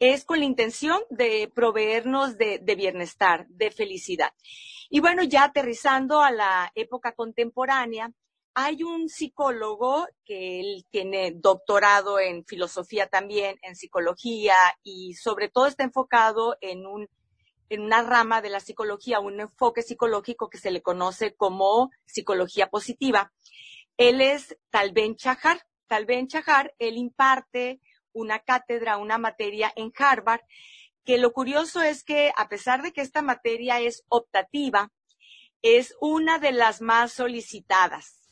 es 0.00 0.24
con 0.24 0.38
la 0.38 0.44
intención 0.44 1.00
de 1.10 1.50
proveernos 1.52 2.38
de, 2.38 2.58
bienestar, 2.76 3.46
de 3.48 3.70
felicidad. 3.70 4.32
Y 4.88 5.00
bueno, 5.00 5.22
ya 5.22 5.44
aterrizando 5.44 6.20
a 6.20 6.30
la 6.30 6.72
época 6.74 7.12
contemporánea, 7.12 8.10
hay 8.54 8.82
un 8.82 9.08
psicólogo 9.08 10.06
que 10.24 10.60
él 10.60 10.86
tiene 10.90 11.32
doctorado 11.36 12.18
en 12.18 12.44
filosofía 12.44 13.06
también, 13.08 13.56
en 13.62 13.76
psicología 13.76 14.54
y 14.82 15.14
sobre 15.14 15.48
todo 15.48 15.66
está 15.66 15.84
enfocado 15.84 16.56
en 16.60 16.86
un 16.86 17.08
en 17.70 17.82
una 17.82 18.02
rama 18.02 18.40
de 18.40 18.48
la 18.48 18.60
psicología, 18.60 19.20
un 19.20 19.40
enfoque 19.40 19.82
psicológico 19.82 20.48
que 20.48 20.58
se 20.58 20.70
le 20.70 20.82
conoce 20.82 21.34
como 21.34 21.90
psicología 22.06 22.68
positiva. 22.68 23.32
Él 23.98 24.20
es 24.20 24.56
Talben 24.70 25.16
Chahar. 25.16 25.60
Talben 25.86 26.28
Chahar, 26.28 26.74
él 26.78 26.96
imparte 26.96 27.80
una 28.12 28.38
cátedra, 28.40 28.96
una 28.96 29.18
materia 29.18 29.72
en 29.76 29.92
Harvard, 29.96 30.40
que 31.08 31.16
lo 31.16 31.32
curioso 31.32 31.80
es 31.80 32.04
que 32.04 32.32
a 32.36 32.50
pesar 32.50 32.82
de 32.82 32.92
que 32.92 33.00
esta 33.00 33.22
materia 33.22 33.80
es 33.80 34.04
optativa, 34.10 34.92
es 35.62 35.96
una 36.02 36.38
de 36.38 36.52
las 36.52 36.82
más 36.82 37.14
solicitadas 37.14 38.28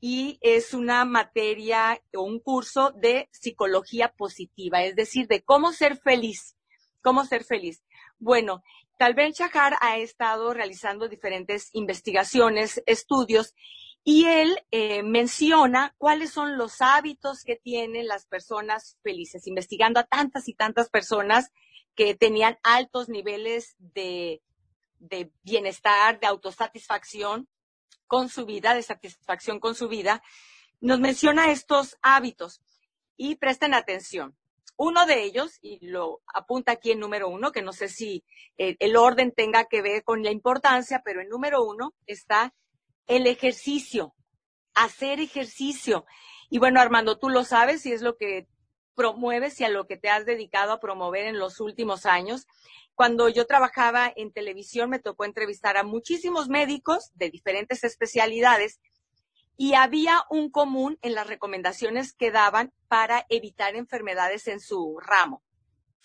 y 0.00 0.38
es 0.40 0.72
una 0.72 1.04
materia 1.04 2.00
o 2.14 2.22
un 2.22 2.40
curso 2.40 2.92
de 2.92 3.28
psicología 3.30 4.14
positiva, 4.16 4.82
es 4.84 4.96
decir, 4.96 5.28
de 5.28 5.42
cómo 5.42 5.74
ser 5.74 5.98
feliz, 5.98 6.56
cómo 7.02 7.26
ser 7.26 7.44
feliz. 7.44 7.84
Bueno, 8.18 8.62
Talben 8.98 9.34
Chahar 9.34 9.76
ha 9.82 9.98
estado 9.98 10.54
realizando 10.54 11.08
diferentes 11.08 11.68
investigaciones, 11.74 12.82
estudios, 12.86 13.54
y 14.02 14.24
él 14.24 14.56
eh, 14.70 15.02
menciona 15.02 15.94
cuáles 15.98 16.30
son 16.30 16.56
los 16.56 16.80
hábitos 16.80 17.44
que 17.44 17.56
tienen 17.56 18.06
las 18.06 18.24
personas 18.24 18.96
felices, 19.02 19.46
investigando 19.46 20.00
a 20.00 20.04
tantas 20.04 20.48
y 20.48 20.54
tantas 20.54 20.88
personas 20.88 21.52
que 21.94 22.14
tenían 22.14 22.58
altos 22.62 23.08
niveles 23.08 23.76
de, 23.78 24.42
de 24.98 25.30
bienestar, 25.42 26.18
de 26.20 26.26
autosatisfacción 26.26 27.48
con 28.06 28.28
su 28.28 28.46
vida, 28.46 28.74
de 28.74 28.82
satisfacción 28.82 29.60
con 29.60 29.74
su 29.74 29.88
vida, 29.88 30.22
nos 30.80 31.00
menciona 31.00 31.50
estos 31.50 31.96
hábitos 32.02 32.60
y 33.16 33.36
presten 33.36 33.74
atención. 33.74 34.36
Uno 34.76 35.06
de 35.06 35.22
ellos, 35.22 35.58
y 35.62 35.86
lo 35.86 36.20
apunta 36.26 36.72
aquí 36.72 36.90
en 36.90 36.98
número 36.98 37.28
uno, 37.28 37.52
que 37.52 37.62
no 37.62 37.72
sé 37.72 37.88
si 37.88 38.24
eh, 38.58 38.76
el 38.80 38.96
orden 38.96 39.32
tenga 39.32 39.66
que 39.66 39.82
ver 39.82 40.02
con 40.02 40.22
la 40.22 40.32
importancia, 40.32 41.00
pero 41.04 41.20
en 41.20 41.28
número 41.28 41.64
uno 41.64 41.94
está 42.06 42.52
el 43.06 43.26
ejercicio, 43.26 44.14
hacer 44.74 45.20
ejercicio. 45.20 46.06
Y 46.50 46.58
bueno, 46.58 46.80
Armando, 46.80 47.18
tú 47.18 47.28
lo 47.28 47.44
sabes 47.44 47.86
y 47.86 47.92
es 47.92 48.02
lo 48.02 48.16
que 48.16 48.48
promueves 48.94 49.60
y 49.60 49.64
a 49.64 49.68
lo 49.68 49.86
que 49.86 49.96
te 49.96 50.08
has 50.08 50.24
dedicado 50.26 50.72
a 50.72 50.80
promover 50.80 51.26
en 51.26 51.38
los 51.38 51.60
últimos 51.60 52.06
años. 52.06 52.46
Cuando 52.94 53.28
yo 53.28 53.46
trabajaba 53.46 54.12
en 54.14 54.32
televisión 54.32 54.90
me 54.90 54.98
tocó 54.98 55.24
entrevistar 55.24 55.76
a 55.76 55.82
muchísimos 55.82 56.48
médicos 56.48 57.10
de 57.14 57.30
diferentes 57.30 57.84
especialidades 57.84 58.80
y 59.56 59.74
había 59.74 60.24
un 60.30 60.50
común 60.50 60.98
en 61.02 61.14
las 61.14 61.26
recomendaciones 61.26 62.12
que 62.12 62.30
daban 62.30 62.72
para 62.88 63.26
evitar 63.28 63.76
enfermedades 63.76 64.48
en 64.48 64.60
su 64.60 64.98
ramo 65.00 65.42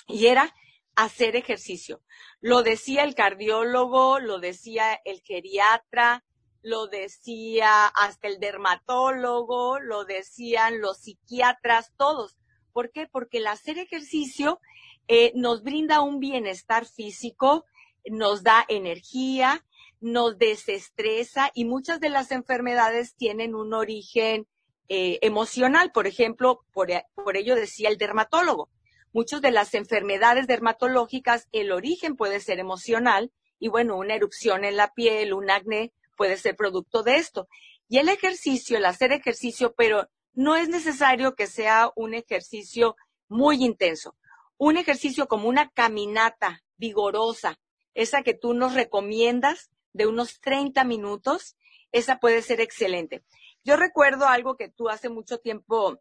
y 0.08 0.28
era 0.28 0.54
hacer 0.96 1.36
ejercicio. 1.36 2.02
Lo 2.42 2.64
decía 2.64 3.04
el 3.04 3.16
cardiólogo, 3.16 4.20
lo 4.20 4.40
decía 4.40 5.00
el 5.06 5.22
geriatra, 5.22 6.26
lo 6.62 6.88
decía 6.88 7.86
hasta 7.88 8.28
el 8.28 8.40
dermatólogo, 8.40 9.80
lo 9.80 10.04
decían 10.06 10.82
los 10.82 11.00
psiquiatras, 11.00 11.94
todos. 11.96 12.38
¿Por 12.74 12.92
qué? 12.92 13.08
Porque 13.08 13.40
el 13.40 13.48
hacer 13.48 13.78
ejercicio 13.78 14.60
eh, 15.08 15.32
nos 15.36 15.64
brinda 15.64 16.02
un 16.02 16.20
bienestar 16.20 16.86
físico, 16.86 17.66
nos 18.06 18.44
da 18.44 18.66
energía, 18.68 19.66
nos 20.02 20.38
desestresa 20.38 21.52
y 21.54 21.66
muchas 21.66 22.00
de 22.00 22.10
las 22.10 22.32
enfermedades 22.32 23.16
tienen 23.16 23.56
un 23.56 23.74
origen 23.74 24.48
eh, 24.88 25.20
emocional. 25.22 25.92
Por 25.92 26.08
ejemplo, 26.08 26.66
por, 26.72 26.90
por 27.16 27.38
ello 27.38 27.56
decía 27.56 27.90
el 27.90 27.98
dermatólogo. 27.98 28.70
Muchas 29.12 29.42
de 29.42 29.52
las 29.52 29.74
enfermedades 29.74 30.48
dermatológicas, 30.48 31.48
el 31.52 31.72
origen 31.72 32.16
puede 32.16 32.40
ser 32.40 32.60
emocional 32.60 33.32
y 33.60 33.68
bueno, 33.68 33.98
una 33.98 34.16
erupción 34.16 34.64
en 34.64 34.78
la 34.78 34.94
piel, 34.94 35.34
un 35.34 35.50
acné 35.50 35.92
puede 36.16 36.38
ser 36.38 36.56
producto 36.56 37.04
de 37.04 37.16
esto. 37.16 37.48
Y 37.88 37.98
el 37.98 38.10
ejercicio, 38.10 38.78
el 38.78 38.86
hacer 38.86 39.12
ejercicio, 39.12 39.74
pero 39.76 40.08
no 40.40 40.56
es 40.56 40.70
necesario 40.70 41.36
que 41.36 41.48
sea 41.48 41.92
un 41.98 42.14
ejercicio 42.14 42.96
muy 43.28 43.62
intenso. 43.62 44.16
Un 44.58 44.78
ejercicio 44.78 45.28
como 45.28 45.50
una 45.50 45.70
caminata 45.70 46.64
vigorosa, 46.78 47.60
esa 47.94 48.24
que 48.24 48.34
tú 48.36 48.54
nos 48.54 48.74
recomiendas, 48.74 49.70
de 49.92 50.08
unos 50.08 50.40
30 50.40 50.86
minutos, 50.86 51.58
esa 51.92 52.20
puede 52.20 52.42
ser 52.42 52.62
excelente. 52.62 53.22
Yo 53.66 53.76
recuerdo 53.76 54.28
algo 54.28 54.56
que 54.56 54.70
tú 54.70 54.88
hace 54.88 55.10
mucho 55.10 55.40
tiempo 55.40 56.00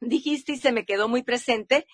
dijiste 0.00 0.52
y 0.52 0.58
se 0.58 0.70
me 0.70 0.86
quedó 0.86 1.08
muy 1.08 1.24
presente, 1.24 1.88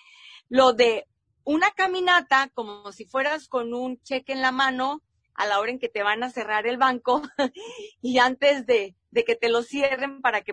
lo 0.51 0.75
de 0.75 1.07
una 1.43 1.71
caminata 1.71 2.51
como 2.53 2.93
si 2.93 3.07
fueras 3.07 3.49
con 3.49 3.73
un 3.73 3.99
cheque 4.03 4.35
en 4.35 4.43
la 4.43 4.53
mano 4.53 5.03
a 5.33 5.47
la 5.47 5.59
hora 5.59 5.71
en 5.71 5.79
que 5.79 5.89
te 5.89 6.03
van 6.03 6.23
a 6.23 6.31
cerrar 6.31 6.67
el 6.67 6.77
banco 6.77 7.23
y 8.03 8.19
antes 8.19 8.67
de, 8.67 8.95
de 9.11 9.25
que 9.25 9.37
te 9.37 9.49
lo 9.49 9.63
cierren 9.63 10.21
para 10.21 10.43
que 10.43 10.53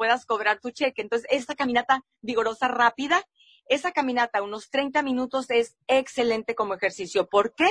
puedas 0.00 0.24
cobrar 0.24 0.60
tu 0.60 0.70
cheque. 0.70 1.02
Entonces, 1.02 1.28
esta 1.30 1.54
caminata 1.54 2.06
vigorosa, 2.22 2.68
rápida, 2.68 3.22
esa 3.66 3.92
caminata, 3.92 4.40
unos 4.40 4.70
30 4.70 5.02
minutos, 5.02 5.50
es 5.50 5.76
excelente 5.88 6.54
como 6.54 6.72
ejercicio. 6.72 7.28
¿Por 7.28 7.54
qué? 7.54 7.68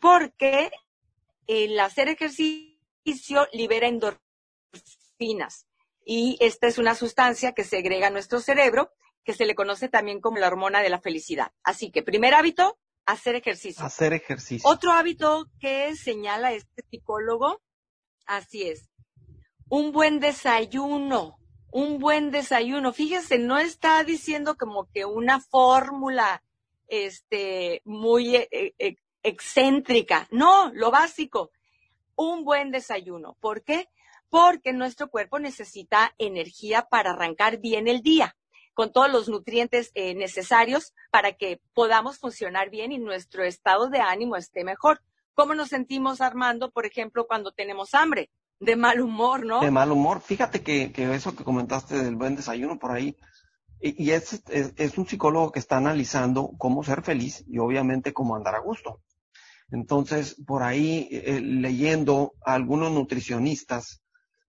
Porque 0.00 0.72
el 1.46 1.78
hacer 1.78 2.08
ejercicio 2.08 3.46
libera 3.52 3.86
endorfinas. 3.86 5.68
Y 6.04 6.36
esta 6.40 6.66
es 6.66 6.78
una 6.78 6.96
sustancia 6.96 7.52
que 7.52 7.62
segrega 7.62 8.10
nuestro 8.10 8.40
cerebro, 8.40 8.90
que 9.22 9.32
se 9.32 9.46
le 9.46 9.54
conoce 9.54 9.88
también 9.88 10.20
como 10.20 10.38
la 10.38 10.48
hormona 10.48 10.82
de 10.82 10.88
la 10.88 11.00
felicidad. 11.00 11.52
Así 11.62 11.92
que, 11.92 12.02
primer 12.02 12.34
hábito, 12.34 12.76
hacer 13.04 13.36
ejercicio. 13.36 13.84
Hacer 13.84 14.14
ejercicio. 14.14 14.68
Otro 14.68 14.90
hábito 14.90 15.46
que 15.60 15.94
señala 15.94 16.54
este 16.54 16.82
psicólogo, 16.90 17.62
así 18.26 18.64
es, 18.64 18.90
un 19.68 19.92
buen 19.92 20.20
desayuno, 20.20 21.38
un 21.72 21.98
buen 21.98 22.30
desayuno. 22.30 22.92
Fíjese, 22.92 23.38
no 23.38 23.58
está 23.58 24.02
diciendo 24.04 24.56
como 24.56 24.88
que 24.92 25.04
una 25.04 25.40
fórmula, 25.40 26.42
este, 26.88 27.82
muy 27.84 28.36
eh, 28.36 28.74
eh, 28.78 28.96
excéntrica. 29.22 30.28
No, 30.30 30.70
lo 30.72 30.90
básico, 30.90 31.50
un 32.14 32.44
buen 32.44 32.70
desayuno. 32.70 33.36
¿Por 33.40 33.62
qué? 33.62 33.88
Porque 34.28 34.72
nuestro 34.72 35.10
cuerpo 35.10 35.38
necesita 35.38 36.14
energía 36.18 36.82
para 36.82 37.10
arrancar 37.10 37.58
bien 37.58 37.88
el 37.88 38.02
día, 38.02 38.36
con 38.74 38.92
todos 38.92 39.10
los 39.10 39.28
nutrientes 39.28 39.90
eh, 39.94 40.14
necesarios 40.14 40.94
para 41.10 41.32
que 41.32 41.60
podamos 41.74 42.18
funcionar 42.18 42.70
bien 42.70 42.92
y 42.92 42.98
nuestro 42.98 43.44
estado 43.44 43.88
de 43.88 44.00
ánimo 44.00 44.36
esté 44.36 44.64
mejor. 44.64 45.02
¿Cómo 45.34 45.54
nos 45.54 45.68
sentimos, 45.68 46.20
Armando, 46.20 46.70
por 46.70 46.86
ejemplo, 46.86 47.26
cuando 47.26 47.52
tenemos 47.52 47.94
hambre? 47.94 48.30
De 48.58 48.76
mal 48.76 49.00
humor, 49.00 49.44
¿no? 49.44 49.60
De 49.60 49.70
mal 49.70 49.92
humor. 49.92 50.20
Fíjate 50.20 50.62
que, 50.62 50.92
eso 51.14 51.36
que 51.36 51.44
comentaste 51.44 52.02
del 52.02 52.16
buen 52.16 52.36
desayuno 52.36 52.78
por 52.78 52.90
ahí, 52.90 53.16
y, 53.80 54.10
es, 54.10 54.42
es, 54.48 54.96
un 54.96 55.06
psicólogo 55.06 55.52
que 55.52 55.58
está 55.58 55.76
analizando 55.76 56.52
cómo 56.56 56.82
ser 56.82 57.02
feliz 57.02 57.44
y 57.46 57.58
obviamente 57.58 58.14
cómo 58.14 58.34
andar 58.34 58.54
a 58.54 58.60
gusto. 58.60 59.02
Entonces, 59.70 60.36
por 60.46 60.62
ahí, 60.62 61.08
eh, 61.10 61.40
leyendo 61.40 62.32
a 62.44 62.54
algunos 62.54 62.90
nutricionistas, 62.92 64.02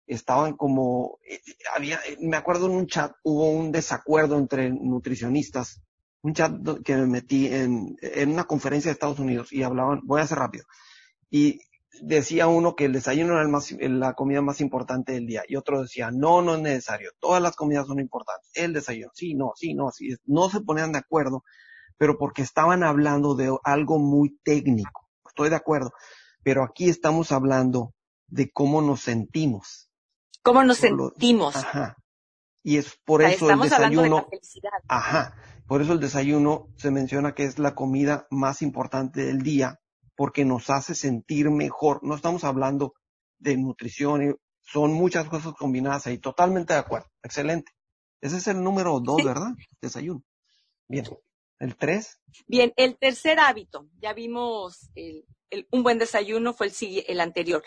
estaban 0.05 0.55
como, 0.55 1.17
eh, 1.27 1.41
había, 1.75 1.99
eh, 2.07 2.17
me 2.21 2.37
acuerdo 2.37 2.67
en 2.67 2.73
un 2.73 2.87
chat, 2.87 3.13
hubo 3.23 3.49
un 3.49 3.71
desacuerdo 3.71 4.37
entre 4.37 4.69
nutricionistas, 4.69 5.81
un 6.21 6.33
chat 6.33 6.53
que 6.83 6.95
me 6.95 7.07
metí 7.07 7.47
en, 7.47 7.97
en 8.01 8.31
una 8.31 8.43
conferencia 8.43 8.89
de 8.89 8.93
Estados 8.93 9.19
Unidos 9.19 9.51
y 9.51 9.63
hablaban, 9.63 10.01
voy 10.03 10.21
a 10.21 10.25
hacer 10.25 10.37
rápido, 10.37 10.65
y 11.31 11.59
decía 12.01 12.47
uno 12.47 12.75
que 12.75 12.85
el 12.85 12.93
desayuno 12.93 13.39
era 13.39 13.49
la 13.89 14.13
comida 14.13 14.41
más 14.41 14.61
importante 14.61 15.13
del 15.13 15.27
día 15.27 15.43
y 15.47 15.55
otro 15.55 15.81
decía, 15.81 16.11
no, 16.11 16.41
no 16.41 16.55
es 16.55 16.61
necesario, 16.61 17.11
todas 17.19 17.41
las 17.41 17.55
comidas 17.55 17.87
son 17.87 17.99
importantes, 17.99 18.49
el 18.53 18.73
desayuno, 18.73 19.11
sí, 19.13 19.33
no, 19.33 19.53
sí, 19.55 19.73
no, 19.73 19.91
sí, 19.91 20.15
no 20.25 20.49
se 20.49 20.61
ponían 20.61 20.91
de 20.91 20.99
acuerdo, 20.99 21.43
pero 21.97 22.17
porque 22.17 22.41
estaban 22.41 22.83
hablando 22.83 23.35
de 23.35 23.55
algo 23.63 23.99
muy 23.99 24.37
técnico 24.43 25.05
estoy 25.35 25.49
de 25.49 25.57
acuerdo, 25.57 25.91
pero 26.43 26.63
aquí 26.63 26.87
estamos 26.87 27.33
hablando 27.33 27.93
de 28.27 28.51
cómo 28.51 28.81
nos 28.81 29.01
sentimos. 29.01 29.89
¿Cómo 30.41 30.63
nos 30.63 30.77
sentimos? 30.77 31.57
Ajá. 31.57 31.97
Y 32.63 32.77
es 32.77 32.97
por 33.03 33.21
eso 33.21 33.51
el 33.51 33.59
desayuno. 33.59 34.27
Ajá. 34.87 35.35
Por 35.67 35.81
eso 35.81 35.91
el 35.93 35.99
desayuno 35.99 36.69
se 36.77 36.89
menciona 36.89 37.33
que 37.33 37.43
es 37.43 37.59
la 37.59 37.75
comida 37.75 38.27
más 38.29 38.61
importante 38.61 39.25
del 39.25 39.41
día, 39.41 39.81
porque 40.15 40.45
nos 40.45 40.69
hace 40.69 40.95
sentir 40.95 41.49
mejor. 41.49 42.03
No 42.03 42.15
estamos 42.15 42.43
hablando 42.43 42.93
de 43.37 43.57
nutrición, 43.57 44.21
eh, 44.21 44.35
son 44.61 44.93
muchas 44.93 45.27
cosas 45.27 45.53
combinadas 45.53 46.07
ahí. 46.07 46.17
Totalmente 46.17 46.73
de 46.73 46.79
acuerdo. 46.79 47.07
Excelente. 47.23 47.71
Ese 48.21 48.37
es 48.37 48.47
el 48.47 48.63
número 48.63 48.99
dos, 48.99 49.23
¿verdad? 49.23 49.51
Desayuno. 49.81 50.23
Bien. 50.87 51.05
¿El 51.59 51.75
tres? 51.75 52.19
Bien, 52.47 52.73
el 52.75 52.97
tercer 52.97 53.39
hábito, 53.39 53.87
ya 54.01 54.13
vimos 54.13 54.89
un 55.71 55.83
buen 55.83 55.97
desayuno, 55.97 56.53
fue 56.53 56.67
el, 56.67 57.03
el 57.07 57.21
anterior. 57.21 57.63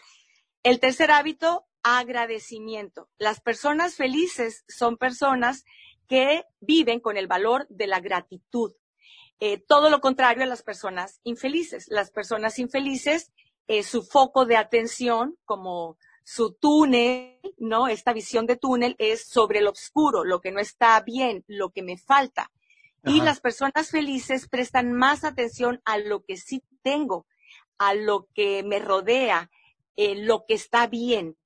El 0.62 0.78
tercer 0.78 1.10
hábito, 1.10 1.66
agradecimiento. 1.82 3.08
Las 3.18 3.40
personas 3.40 3.94
felices 3.94 4.64
son 4.68 4.98
personas 4.98 5.64
que 6.06 6.44
viven 6.60 7.00
con 7.00 7.16
el 7.16 7.26
valor 7.26 7.66
de 7.68 7.86
la 7.86 8.00
gratitud. 8.00 8.72
Eh, 9.40 9.58
todo 9.58 9.88
lo 9.90 10.00
contrario 10.00 10.42
a 10.42 10.46
las 10.46 10.62
personas 10.62 11.20
infelices. 11.22 11.86
Las 11.88 12.10
personas 12.10 12.58
infelices, 12.58 13.32
eh, 13.66 13.82
su 13.82 14.02
foco 14.02 14.46
de 14.46 14.56
atención, 14.56 15.36
como 15.44 15.96
su 16.24 16.52
túnel, 16.52 17.40
¿no? 17.56 17.88
Esta 17.88 18.12
visión 18.12 18.46
de 18.46 18.56
túnel 18.56 18.96
es 18.98 19.26
sobre 19.26 19.60
lo 19.60 19.70
oscuro, 19.70 20.24
lo 20.24 20.40
que 20.40 20.52
no 20.52 20.60
está 20.60 21.00
bien, 21.00 21.44
lo 21.46 21.70
que 21.70 21.82
me 21.82 21.96
falta. 21.96 22.50
Y 23.04 23.22
las 23.22 23.40
personas 23.40 23.90
felices 23.90 24.48
prestan 24.48 24.92
más 24.92 25.24
atención 25.24 25.80
a 25.86 25.96
lo 25.96 26.24
que 26.24 26.36
sí 26.36 26.62
tengo, 26.82 27.26
a 27.78 27.94
lo 27.94 28.28
que 28.34 28.62
me 28.64 28.80
rodea, 28.80 29.50
eh, 29.96 30.16
lo 30.16 30.44
que 30.46 30.54
está 30.54 30.86
bien. 30.86 31.38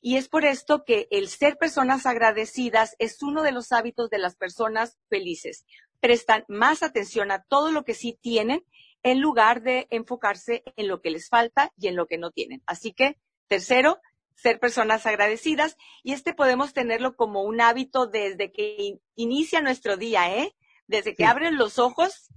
Y 0.00 0.16
es 0.16 0.28
por 0.28 0.44
esto 0.44 0.84
que 0.84 1.08
el 1.10 1.28
ser 1.28 1.56
personas 1.56 2.06
agradecidas 2.06 2.94
es 2.98 3.22
uno 3.22 3.42
de 3.42 3.52
los 3.52 3.72
hábitos 3.72 4.10
de 4.10 4.18
las 4.18 4.36
personas 4.36 4.98
felices. 5.08 5.64
Prestan 6.00 6.44
más 6.48 6.82
atención 6.82 7.30
a 7.30 7.42
todo 7.42 7.72
lo 7.72 7.84
que 7.84 7.94
sí 7.94 8.18
tienen 8.20 8.64
en 9.02 9.20
lugar 9.20 9.62
de 9.62 9.86
enfocarse 9.90 10.62
en 10.76 10.88
lo 10.88 11.00
que 11.00 11.10
les 11.10 11.28
falta 11.28 11.72
y 11.76 11.88
en 11.88 11.96
lo 11.96 12.06
que 12.06 12.18
no 12.18 12.30
tienen. 12.30 12.62
Así 12.66 12.92
que, 12.92 13.18
tercero, 13.46 14.00
ser 14.34 14.60
personas 14.60 15.06
agradecidas. 15.06 15.76
Y 16.02 16.12
este 16.12 16.32
podemos 16.32 16.72
tenerlo 16.72 17.16
como 17.16 17.42
un 17.42 17.60
hábito 17.60 18.06
desde 18.06 18.52
que 18.52 18.98
inicia 19.16 19.60
nuestro 19.60 19.96
día, 19.96 20.34
¿eh? 20.36 20.54
desde 20.86 21.14
que 21.14 21.24
abren 21.24 21.58
los 21.58 21.78
ojos, 21.78 22.30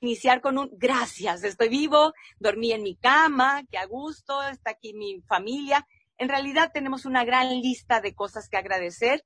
iniciar 0.00 0.40
con 0.40 0.58
un 0.58 0.70
gracias, 0.72 1.42
estoy 1.44 1.68
vivo, 1.68 2.12
dormí 2.38 2.72
en 2.72 2.82
mi 2.82 2.96
cama, 2.96 3.64
que 3.70 3.78
a 3.78 3.86
gusto, 3.86 4.42
está 4.42 4.70
aquí 4.70 4.94
mi 4.94 5.20
familia. 5.22 5.86
En 6.16 6.28
realidad 6.28 6.70
tenemos 6.72 7.04
una 7.04 7.24
gran 7.24 7.48
lista 7.60 8.00
de 8.00 8.14
cosas 8.14 8.48
que 8.48 8.56
agradecer, 8.56 9.24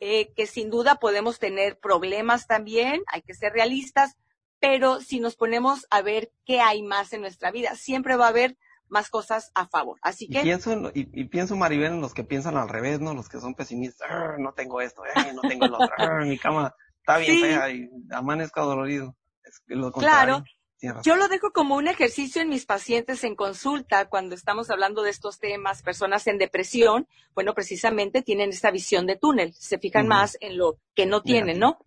eh, 0.00 0.32
que 0.34 0.46
sin 0.46 0.70
duda 0.70 0.96
podemos 0.96 1.38
tener 1.38 1.78
problemas 1.78 2.46
también, 2.46 3.02
hay 3.12 3.22
que 3.22 3.34
ser 3.34 3.52
realistas, 3.52 4.16
pero 4.60 5.00
si 5.00 5.20
nos 5.20 5.36
ponemos 5.36 5.86
a 5.90 6.02
ver 6.02 6.30
qué 6.44 6.60
hay 6.60 6.82
más 6.82 7.12
en 7.12 7.20
nuestra 7.20 7.50
vida, 7.50 7.74
siempre 7.74 8.16
va 8.16 8.26
a 8.26 8.30
haber 8.30 8.56
más 8.88 9.10
cosas 9.10 9.50
a 9.54 9.68
favor. 9.68 9.98
Así 10.02 10.28
que. 10.28 10.40
Y 10.40 10.42
pienso, 10.42 10.90
y, 10.94 11.24
pienso 11.24 11.56
Maribel, 11.56 11.92
en 11.92 12.00
los 12.00 12.14
que 12.14 12.24
piensan 12.24 12.56
al 12.56 12.68
revés, 12.68 13.00
¿no? 13.00 13.14
Los 13.14 13.28
que 13.28 13.40
son 13.40 13.54
pesimistas, 13.54 14.08
no 14.38 14.52
tengo 14.52 14.80
esto, 14.80 15.02
no 15.34 15.42
tengo 15.42 15.66
lo 15.66 15.78
otro, 15.78 16.24
mi 16.24 16.38
cama 16.38 16.74
está 17.00 17.18
bien 17.18 17.40
fea 17.40 17.70
y 17.70 17.88
amanezca 18.10 18.62
dolorido. 18.62 19.16
claro. 19.94 20.42
Yo 21.02 21.16
lo 21.16 21.26
dejo 21.26 21.50
como 21.52 21.74
un 21.74 21.88
ejercicio 21.88 22.40
en 22.40 22.48
mis 22.48 22.64
pacientes 22.64 23.24
en 23.24 23.34
consulta 23.34 24.08
cuando 24.08 24.36
estamos 24.36 24.70
hablando 24.70 25.02
de 25.02 25.10
estos 25.10 25.40
temas, 25.40 25.82
personas 25.82 26.26
en 26.28 26.38
depresión, 26.38 27.08
bueno, 27.34 27.52
precisamente 27.52 28.22
tienen 28.22 28.50
esta 28.50 28.70
visión 28.70 29.04
de 29.06 29.16
túnel, 29.16 29.52
se 29.54 29.78
fijan 29.78 30.06
más 30.06 30.36
en 30.40 30.56
lo 30.56 30.78
que 30.94 31.04
no 31.04 31.22
tienen, 31.22 31.58
¿no? 31.58 31.78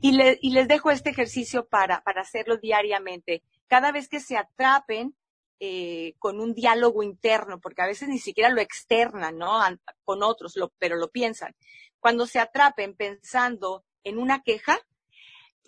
Y, 0.00 0.12
les 0.12 0.68
dejo 0.68 0.92
este 0.92 1.10
ejercicio 1.10 1.66
para, 1.66 2.02
para 2.04 2.22
hacerlo 2.22 2.56
diariamente. 2.56 3.42
Cada 3.66 3.90
vez 3.90 4.08
que 4.08 4.20
se 4.20 4.36
atrapen 4.36 5.16
eh, 5.58 6.14
con 6.18 6.38
un 6.38 6.54
diálogo 6.54 7.02
interno, 7.02 7.60
porque 7.60 7.82
a 7.82 7.86
veces 7.86 8.08
ni 8.08 8.18
siquiera 8.18 8.50
lo 8.50 8.60
externan, 8.60 9.38
¿no? 9.38 9.58
Con 10.04 10.22
otros, 10.22 10.54
pero 10.78 10.96
lo 10.96 11.10
piensan. 11.10 11.56
Cuando 11.98 12.26
se 12.26 12.38
atrapen 12.38 12.94
pensando 12.94 13.84
en 14.04 14.18
una 14.18 14.42
queja, 14.42 14.78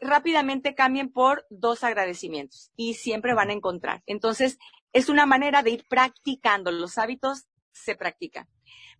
rápidamente 0.01 0.75
cambien 0.75 1.13
por 1.13 1.47
dos 1.51 1.85
agradecimientos 1.85 2.71
y 2.77 2.95
siempre 2.95 3.35
van 3.35 3.51
a 3.51 3.55
encontrar. 3.55 4.03
Entonces, 4.07 4.59
es 4.93 5.09
una 5.09 5.27
manera 5.27 5.63
de 5.63 5.71
ir 5.71 5.87
practicando. 5.89 6.71
Los 6.71 6.99
hábitos 6.99 7.49
se 7.73 7.95
practican. 7.95 8.49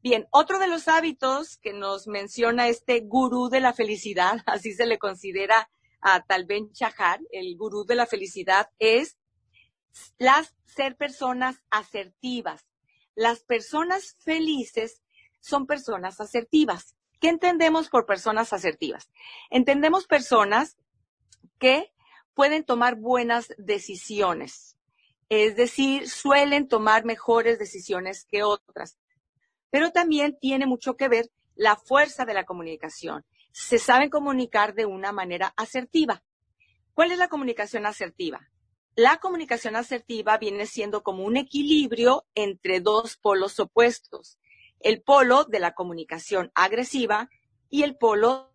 Bien, 0.01 0.27
otro 0.31 0.59
de 0.59 0.69
los 0.69 0.87
hábitos 0.87 1.59
que 1.59 1.73
nos 1.73 2.07
menciona 2.07 2.69
este 2.69 3.01
gurú 3.01 3.49
de 3.49 3.61
la 3.61 3.73
felicidad, 3.73 4.43
así 4.47 4.73
se 4.73 4.87
le 4.87 4.99
considera 4.99 5.71
a 6.01 6.23
Talben 6.23 6.73
Chahar, 6.73 7.21
el 7.33 7.57
gurú 7.57 7.85
de 7.85 7.97
la 7.97 8.07
felicidad, 8.07 8.71
es 8.79 9.19
las 10.19 10.55
ser 10.65 10.97
personas 10.97 11.61
asertivas. 11.71 12.67
Las 13.17 13.41
personas 13.41 14.17
felices 14.21 15.03
son 15.41 15.67
personas 15.67 16.21
asertivas. 16.21 16.95
¿Qué 17.21 17.29
entendemos 17.29 17.89
por 17.89 18.07
personas 18.07 18.53
asertivas? 18.53 19.11
Entendemos 19.51 20.07
personas 20.07 20.77
que 21.59 21.93
pueden 22.35 22.65
tomar 22.65 22.97
buenas 22.97 23.53
decisiones, 23.59 24.79
es 25.29 25.57
decir, 25.57 26.09
suelen 26.09 26.69
tomar 26.69 27.05
mejores 27.05 27.59
decisiones 27.59 28.25
que 28.25 28.43
otras. 28.43 28.99
Pero 29.71 29.91
también 29.91 30.39
tiene 30.41 30.67
mucho 30.67 30.97
que 30.97 31.09
ver 31.09 31.31
la 31.55 31.77
fuerza 31.77 32.25
de 32.25 32.35
la 32.35 32.45
comunicación. 32.45 33.25
Se 33.53 33.79
saben 33.79 34.09
comunicar 34.09 34.75
de 34.75 34.87
una 34.87 35.13
manera 35.13 35.53
asertiva. 35.57 36.23
¿Cuál 36.95 37.13
es 37.13 37.19
la 37.19 37.29
comunicación 37.29 37.85
asertiva? 37.85 38.49
La 38.95 39.19
comunicación 39.19 39.77
asertiva 39.77 40.39
viene 40.39 40.67
siendo 40.67 41.03
como 41.03 41.25
un 41.25 41.37
equilibrio 41.37 42.27
entre 42.35 42.81
dos 42.81 43.17
polos 43.17 43.61
opuestos 43.61 44.39
el 44.81 45.03
polo 45.03 45.45
de 45.45 45.61
la 45.61 45.75
comunicación 45.75 46.51
agresiva 46.55 47.29
y 47.71 47.83
el 47.83 47.97
polo 47.97 48.48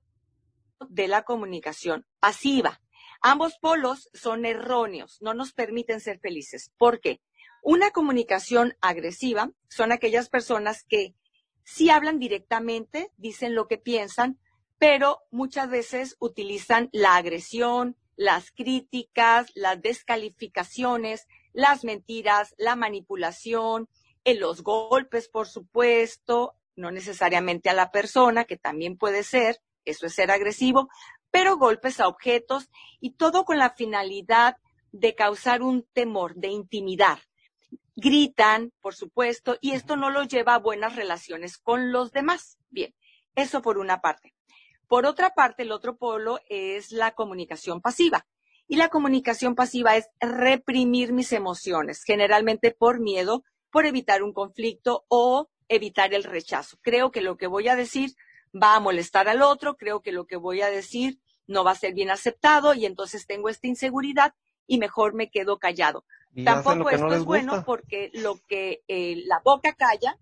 de 0.90 1.08
la 1.08 1.24
comunicación 1.24 2.06
pasiva. 2.20 2.82
Ambos 3.22 3.58
polos 3.60 4.10
son 4.14 4.46
erróneos, 4.46 5.18
no 5.22 5.34
nos 5.34 5.54
permiten 5.54 6.02
ser 6.02 6.20
felices. 6.20 6.72
¿Por 6.78 7.00
qué? 7.00 7.22
Una 7.62 7.92
comunicación 7.92 8.76
agresiva 8.82 9.52
son 9.70 9.92
aquellas 9.92 10.30
personas 10.30 10.84
que 10.84 11.16
sí 11.64 11.90
hablan 11.90 12.20
directamente, 12.20 13.12
dicen 13.16 13.56
lo 13.56 13.68
que 13.68 13.78
piensan, 13.78 14.40
pero 14.78 15.20
muchas 15.32 15.70
veces 15.70 16.18
utilizan 16.20 16.90
la 16.92 17.16
agresión, 17.16 17.96
las 18.16 18.52
críticas, 18.52 19.50
las 19.56 19.82
descalificaciones, 19.82 21.26
las 21.54 21.86
mentiras, 21.86 22.54
la 22.58 22.76
manipulación, 22.76 23.88
en 24.26 24.40
los 24.40 24.64
golpes, 24.64 25.30
por 25.30 25.48
supuesto, 25.48 26.56
no 26.76 26.92
necesariamente 26.92 27.70
a 27.70 27.74
la 27.74 27.92
persona, 27.92 28.46
que 28.46 28.58
también 28.58 28.98
puede 28.98 29.24
ser, 29.24 29.62
eso 29.86 30.06
es 30.06 30.16
ser 30.16 30.32
agresivo, 30.32 30.90
pero 31.32 31.58
golpes 31.58 32.00
a 32.00 32.08
objetos 32.08 32.70
y 33.00 33.12
todo 33.16 33.44
con 33.46 33.58
la 33.58 33.72
finalidad 33.72 34.58
de 34.92 35.16
causar 35.16 35.62
un 35.62 35.84
temor, 35.94 36.36
de 36.36 36.50
intimidar. 36.50 37.20
Gritan, 37.96 38.72
por 38.82 38.96
supuesto, 38.96 39.58
y 39.62 39.72
esto 39.72 39.96
no 39.96 40.10
los 40.10 40.28
lleva 40.28 40.56
a 40.56 40.60
buenas 40.60 40.96
relaciones 40.96 41.58
con 41.58 41.92
los 41.92 42.12
demás. 42.12 42.58
Bien, 42.70 42.94
eso 43.36 43.62
por 43.62 43.78
una 43.78 44.02
parte. 44.02 44.34
Por 44.88 45.06
otra 45.06 45.32
parte, 45.32 45.64
el 45.64 45.72
otro 45.72 45.98
polo 45.98 46.40
es 46.50 46.92
la 46.92 47.12
comunicación 47.12 47.82
pasiva. 47.82 48.28
Y 48.68 48.76
la 48.76 48.90
comunicación 48.90 49.56
pasiva 49.56 49.98
es 49.98 50.08
reprimir 50.20 51.14
mis 51.14 51.34
emociones, 51.34 52.04
generalmente 52.04 52.72
por 52.72 53.00
miedo, 53.00 53.44
por 53.72 53.86
evitar 53.86 54.24
un 54.24 54.34
conflicto 54.34 55.04
o 55.10 55.50
evitar 55.68 56.14
el 56.14 56.24
rechazo. 56.24 56.78
Creo 56.82 57.12
que 57.12 57.22
lo 57.22 57.38
que 57.38 57.48
voy 57.48 57.68
a 57.68 57.76
decir 57.76 58.12
va 58.54 58.76
a 58.76 58.80
molestar 58.80 59.28
al 59.28 59.42
otro, 59.42 59.76
creo 59.78 60.02
que 60.02 60.12
lo 60.12 60.26
que 60.26 60.38
voy 60.38 60.62
a 60.62 60.70
decir 60.70 61.20
no 61.48 61.64
va 61.64 61.72
a 61.72 61.76
ser 61.76 61.94
bien 61.94 62.10
aceptado 62.10 62.74
y 62.74 62.86
entonces 62.86 63.26
tengo 63.26 63.50
esta 63.50 63.68
inseguridad 63.68 64.34
y 64.68 64.78
mejor 64.78 65.14
me 65.14 65.30
quedo 65.30 65.60
callado. 65.60 66.06
Tampoco 66.44 66.90
esto 66.90 67.14
es 67.14 67.26
bueno 67.26 67.64
porque 67.66 68.10
lo 68.14 68.40
que 68.48 68.84
eh, 68.88 69.22
la 69.26 69.40
boca 69.44 69.74
calla, 69.74 70.18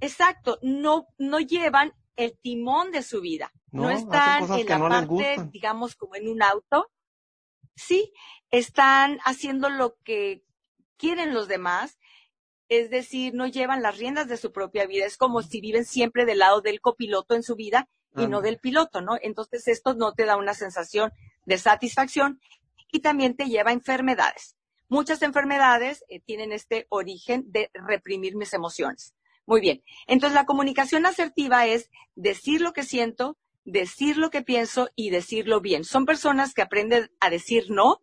exacto, 0.00 0.58
no, 0.62 1.08
no 1.18 1.40
llevan 1.40 1.92
el 2.16 2.38
timón 2.38 2.92
de 2.92 3.02
su 3.02 3.20
vida. 3.20 3.52
No, 3.70 3.90
están 3.90 4.50
en 4.58 4.66
la 4.66 4.78
parte, 4.78 5.36
digamos, 5.50 5.94
como 5.94 6.16
en 6.16 6.28
un 6.28 6.42
auto. 6.42 6.90
Sí, 7.74 8.12
están 8.50 9.18
haciendo 9.24 9.68
lo 9.68 9.96
que 10.04 10.44
quieren 10.96 11.34
los 11.34 11.48
demás. 11.48 11.97
Es 12.68 12.90
decir, 12.90 13.34
no 13.34 13.46
llevan 13.46 13.82
las 13.82 13.96
riendas 13.96 14.28
de 14.28 14.36
su 14.36 14.52
propia 14.52 14.86
vida. 14.86 15.06
Es 15.06 15.16
como 15.16 15.42
si 15.42 15.60
viven 15.60 15.84
siempre 15.84 16.26
del 16.26 16.38
lado 16.38 16.60
del 16.60 16.80
copiloto 16.80 17.34
en 17.34 17.42
su 17.42 17.54
vida 17.56 17.88
y 18.16 18.26
no 18.26 18.40
del 18.40 18.58
piloto, 18.58 19.00
¿no? 19.00 19.12
Entonces 19.22 19.68
esto 19.68 19.94
no 19.94 20.12
te 20.12 20.24
da 20.24 20.36
una 20.36 20.54
sensación 20.54 21.12
de 21.46 21.56
satisfacción 21.56 22.40
y 22.90 23.00
también 23.00 23.36
te 23.36 23.46
lleva 23.46 23.70
a 23.70 23.74
enfermedades. 23.74 24.56
Muchas 24.88 25.22
enfermedades 25.22 26.04
eh, 26.08 26.20
tienen 26.20 26.52
este 26.52 26.86
origen 26.88 27.44
de 27.52 27.70
reprimir 27.74 28.36
mis 28.36 28.54
emociones. 28.54 29.14
Muy 29.46 29.60
bien. 29.60 29.82
Entonces 30.06 30.34
la 30.34 30.46
comunicación 30.46 31.06
asertiva 31.06 31.66
es 31.66 31.90
decir 32.16 32.60
lo 32.60 32.72
que 32.72 32.82
siento, 32.82 33.36
decir 33.64 34.16
lo 34.16 34.30
que 34.30 34.42
pienso 34.42 34.88
y 34.94 35.10
decirlo 35.10 35.60
bien. 35.60 35.84
Son 35.84 36.06
personas 36.06 36.54
que 36.54 36.62
aprenden 36.62 37.10
a 37.20 37.30
decir 37.30 37.70
no 37.70 38.00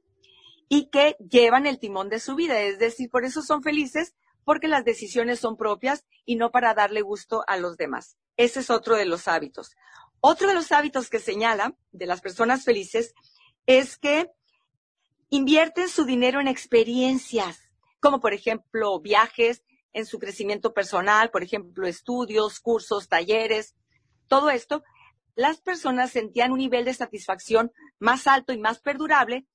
y 0.69 0.89
que 0.89 1.17
llevan 1.19 1.65
el 1.65 1.79
timón 1.79 2.09
de 2.09 2.19
su 2.19 2.35
vida. 2.35 2.61
Es 2.61 2.79
decir, 2.79 3.09
por 3.09 3.25
eso 3.25 3.41
son 3.41 3.63
felices 3.63 4.15
porque 4.45 4.69
las 4.69 4.85
decisiones 4.85 5.39
son 5.39 5.57
propias 5.57 6.05
y 6.23 6.37
no 6.37 6.51
para 6.51 6.73
darle 6.73 7.01
gusto 7.01 7.43
a 7.47 7.57
los 7.57 7.75
demás. 7.75 8.17
Ese 8.37 8.61
es 8.61 8.69
otro 8.69 8.95
de 8.95 9.05
los 9.05 9.27
hábitos. 9.27 9.75
Otro 10.21 10.47
de 10.47 10.53
los 10.53 10.71
hábitos 10.71 11.09
que 11.09 11.19
señala 11.19 11.75
de 11.91 12.05
las 12.05 12.21
personas 12.21 12.63
felices 12.63 13.13
es 13.65 13.97
que 13.97 14.31
invierten 15.29 15.89
su 15.89 16.05
dinero 16.05 16.39
en 16.39 16.47
experiencias, 16.47 17.59
como 17.99 18.21
por 18.21 18.33
ejemplo 18.33 18.99
viajes, 19.01 19.63
en 19.91 20.05
su 20.05 20.19
crecimiento 20.19 20.73
personal, 20.73 21.31
por 21.31 21.43
ejemplo 21.43 21.87
estudios, 21.87 22.59
cursos, 22.59 23.09
talleres, 23.09 23.75
todo 24.27 24.49
esto 24.49 24.83
las 25.35 25.59
personas 25.59 26.11
sentían 26.11 26.51
un 26.51 26.59
nivel 26.59 26.85
de 26.85 26.93
satisfacción 26.93 27.71
más 27.99 28.25
alto 28.25 28.53
y 28.53 28.57
más 28.57 28.79
perdurable 28.79 29.45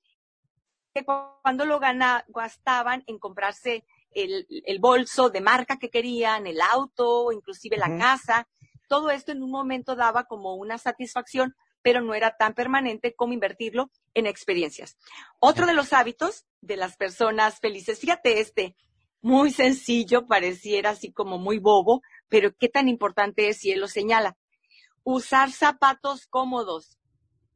que 0.95 1.05
cuando 1.05 1.65
lo 1.65 1.81
gastaban 2.29 3.03
en 3.07 3.19
comprarse 3.19 3.85
el, 4.13 4.79
bolso 4.81 5.31
de 5.31 5.41
marca 5.41 5.79
que 5.79 5.91
querían, 5.91 6.47
el 6.47 6.61
auto, 6.61 7.33
inclusive 7.33 7.77
la 7.77 7.97
casa. 7.99 8.49
Todo 8.89 9.11
esto 9.11 9.33
en 9.33 9.43
un 9.43 9.51
momento 9.51 9.95
daba 9.95 10.25
como 10.25 10.55
una 10.55 10.79
satisfacción, 10.79 11.55
pero 11.83 12.01
no 12.01 12.15
era 12.15 12.37
tan 12.37 12.55
permanente 12.55 13.15
como 13.15 13.33
invertirlo 13.33 13.91
en 14.15 14.27
experiencias. 14.27 14.97
Otro 15.39 15.67
de 15.67 15.75
los 15.75 15.93
hábitos 15.93 16.47
de 16.61 16.77
las 16.77 16.97
personas 16.97 17.61
felices, 17.61 18.01
fíjate 18.01 18.41
este, 18.41 18.77
muy 19.23 19.51
sencillo, 19.51 20.27
pareciera 20.27 20.91
así 20.91 21.13
como 21.13 21.39
muy 21.39 21.59
bobo, 21.59 22.03
pero 22.29 22.55
qué 22.57 22.69
tan 22.69 22.89
importante 22.89 23.49
es 23.49 23.59
si 23.59 23.71
él 23.71 23.81
lo 23.81 23.89
señala 23.89 24.37
usar 25.05 25.51
zapatos 25.51 26.27
cómodos. 26.27 26.99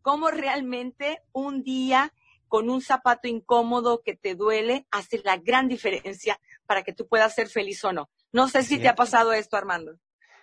Cómo 0.03 0.31
realmente 0.31 1.23
un 1.33 1.63
día 1.63 2.13
con 2.55 2.71
un 2.71 2.81
zapato 2.81 3.27
incómodo 3.27 4.01
que 4.05 4.15
te 4.15 4.37
duele 4.37 4.87
hace 4.93 5.21
la 5.25 5.39
gran 5.39 5.67
diferencia 5.67 6.39
para 6.67 6.85
que 6.85 6.93
tú 6.93 7.09
puedas 7.09 7.35
ser 7.35 7.49
feliz 7.49 7.85
o 7.85 7.93
no. 7.93 8.09
No 8.31 8.47
sé 8.47 8.63
si 8.63 8.79
te 8.79 8.87
ha 8.87 8.95
pasado 8.95 9.33
esto, 9.33 9.57
Armando. 9.57 9.99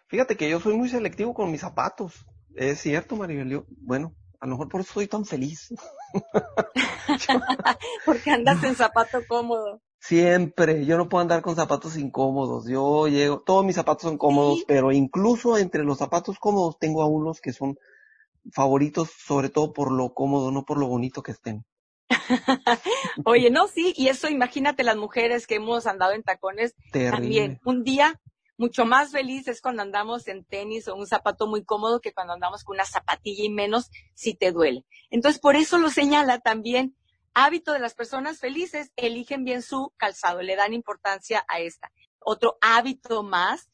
Fíjate 0.07 0.35
que 0.35 0.49
yo 0.49 0.59
soy 0.59 0.75
muy 0.75 0.89
selectivo 0.89 1.33
con 1.33 1.49
mis 1.49 1.61
zapatos. 1.61 2.25
Es 2.53 2.81
cierto, 2.81 3.15
Maribel. 3.15 3.63
bueno, 3.77 4.13
a 4.41 4.45
lo 4.45 4.55
mejor 4.55 4.67
por 4.67 4.81
eso 4.81 4.91
soy 4.91 5.07
tan 5.07 5.23
feliz. 5.23 5.73
Porque 8.05 8.31
andas 8.31 8.61
en 8.65 8.75
zapato 8.75 9.19
cómodo. 9.25 9.81
Siempre, 9.97 10.85
yo 10.85 10.97
no 10.97 11.07
puedo 11.07 11.21
andar 11.21 11.41
con 11.41 11.55
zapatos 11.55 11.95
incómodos. 11.95 12.67
Yo 12.67 13.07
llego, 13.07 13.39
todos 13.39 13.63
mis 13.63 13.77
zapatos 13.77 14.01
son 14.01 14.17
cómodos, 14.17 14.65
pero 14.67 14.91
incluso 14.91 15.57
entre 15.57 15.85
los 15.85 15.99
zapatos 15.99 16.37
cómodos 16.39 16.77
tengo 16.77 17.03
a 17.03 17.07
unos 17.07 17.39
que 17.39 17.53
son 17.53 17.77
favoritos, 18.51 19.11
sobre 19.17 19.47
todo 19.47 19.71
por 19.71 19.93
lo 19.93 20.13
cómodo, 20.13 20.51
no 20.51 20.65
por 20.65 20.77
lo 20.77 20.87
bonito 20.87 21.23
que 21.23 21.31
estén. 21.31 21.63
Oye, 23.25 23.49
no, 23.49 23.67
sí, 23.67 23.93
y 23.95 24.07
eso 24.07 24.29
imagínate 24.29 24.83
las 24.83 24.97
mujeres 24.97 25.47
que 25.47 25.55
hemos 25.55 25.87
andado 25.87 26.13
en 26.13 26.23
tacones 26.23 26.75
también. 26.91 27.59
Un 27.63 27.83
día 27.83 28.19
mucho 28.57 28.85
más 28.85 29.11
feliz 29.11 29.47
es 29.47 29.61
cuando 29.61 29.81
andamos 29.81 30.27
en 30.27 30.43
tenis 30.45 30.87
o 30.87 30.95
un 30.95 31.07
zapato 31.07 31.47
muy 31.47 31.63
cómodo 31.63 31.99
que 31.99 32.13
cuando 32.13 32.33
andamos 32.33 32.63
con 32.63 32.75
una 32.75 32.85
zapatilla 32.85 33.43
y 33.43 33.49
menos 33.49 33.89
si 34.13 34.35
te 34.35 34.51
duele. 34.51 34.85
Entonces, 35.09 35.41
por 35.41 35.55
eso 35.55 35.77
lo 35.77 35.89
señala 35.89 36.39
también 36.39 36.95
hábito 37.33 37.73
de 37.73 37.79
las 37.79 37.95
personas 37.95 38.39
felices, 38.39 38.91
eligen 38.95 39.43
bien 39.43 39.61
su 39.61 39.93
calzado, 39.97 40.41
le 40.41 40.55
dan 40.55 40.73
importancia 40.73 41.45
a 41.47 41.59
esta. 41.59 41.91
Otro 42.19 42.57
hábito 42.61 43.23
más, 43.23 43.69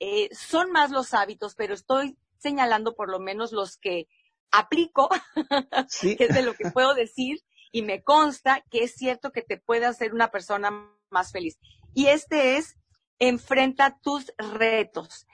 eh, 0.00 0.28
son 0.34 0.70
más 0.70 0.90
los 0.90 1.14
hábitos, 1.14 1.54
pero 1.54 1.74
estoy 1.74 2.16
señalando 2.38 2.94
por 2.94 3.08
lo 3.08 3.20
menos 3.20 3.52
los 3.52 3.78
que 3.78 4.06
aplico, 4.50 5.08
que 6.00 6.24
es 6.24 6.34
de 6.34 6.42
lo 6.42 6.54
que 6.54 6.70
puedo 6.70 6.94
decir, 6.94 7.40
y 7.74 7.82
me 7.82 8.04
consta 8.04 8.64
que 8.70 8.84
es 8.84 8.94
cierto 8.94 9.32
que 9.32 9.42
te 9.42 9.56
puede 9.56 9.84
hacer 9.84 10.14
una 10.14 10.30
persona 10.30 10.70
más 11.10 11.32
feliz. 11.32 11.58
Y 11.92 12.06
este 12.06 12.56
es, 12.56 12.78
enfrenta 13.18 13.98
tus 14.00 14.32
retos. 14.38 15.26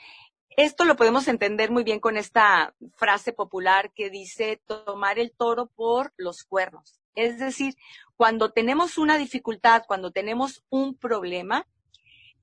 Esto 0.48 0.87
lo 0.87 0.96
podemos 0.96 1.29
entender 1.29 1.70
muy 1.70 1.85
bien 1.85 2.00
con 2.00 2.16
esta 2.16 2.74
frase 2.96 3.35
popular 3.35 3.92
que 3.92 4.09
dice 4.09 4.59
tomar 4.87 5.18
el 5.18 5.33
toro 5.33 5.66
por 5.66 6.14
los 6.16 6.42
cuernos. 6.42 6.98
Es 7.14 7.38
decir, 7.38 7.74
cuando 8.16 8.50
tenemos 8.53 8.96
una 8.96 9.18
dificultad, 9.18 9.83
cuando 9.87 10.11
tenemos 10.11 10.64
un 10.70 10.94
problema, 10.94 11.66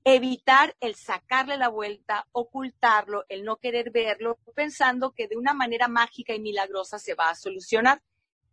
evitar 0.04 0.76
el 0.78 0.94
sacarle 0.94 1.56
la 1.56 1.70
vuelta, 1.70 2.28
ocultarlo, 2.30 3.24
el 3.28 3.44
no 3.44 3.56
querer 3.56 3.90
verlo, 3.90 4.38
pensando 4.54 5.10
que 5.10 5.26
de 5.26 5.36
una 5.36 5.54
manera 5.54 5.88
mágica 5.88 6.34
y 6.34 6.40
milagrosa 6.40 7.00
se 7.00 7.16
va 7.16 7.30
a 7.30 7.34
solucionar. 7.34 8.00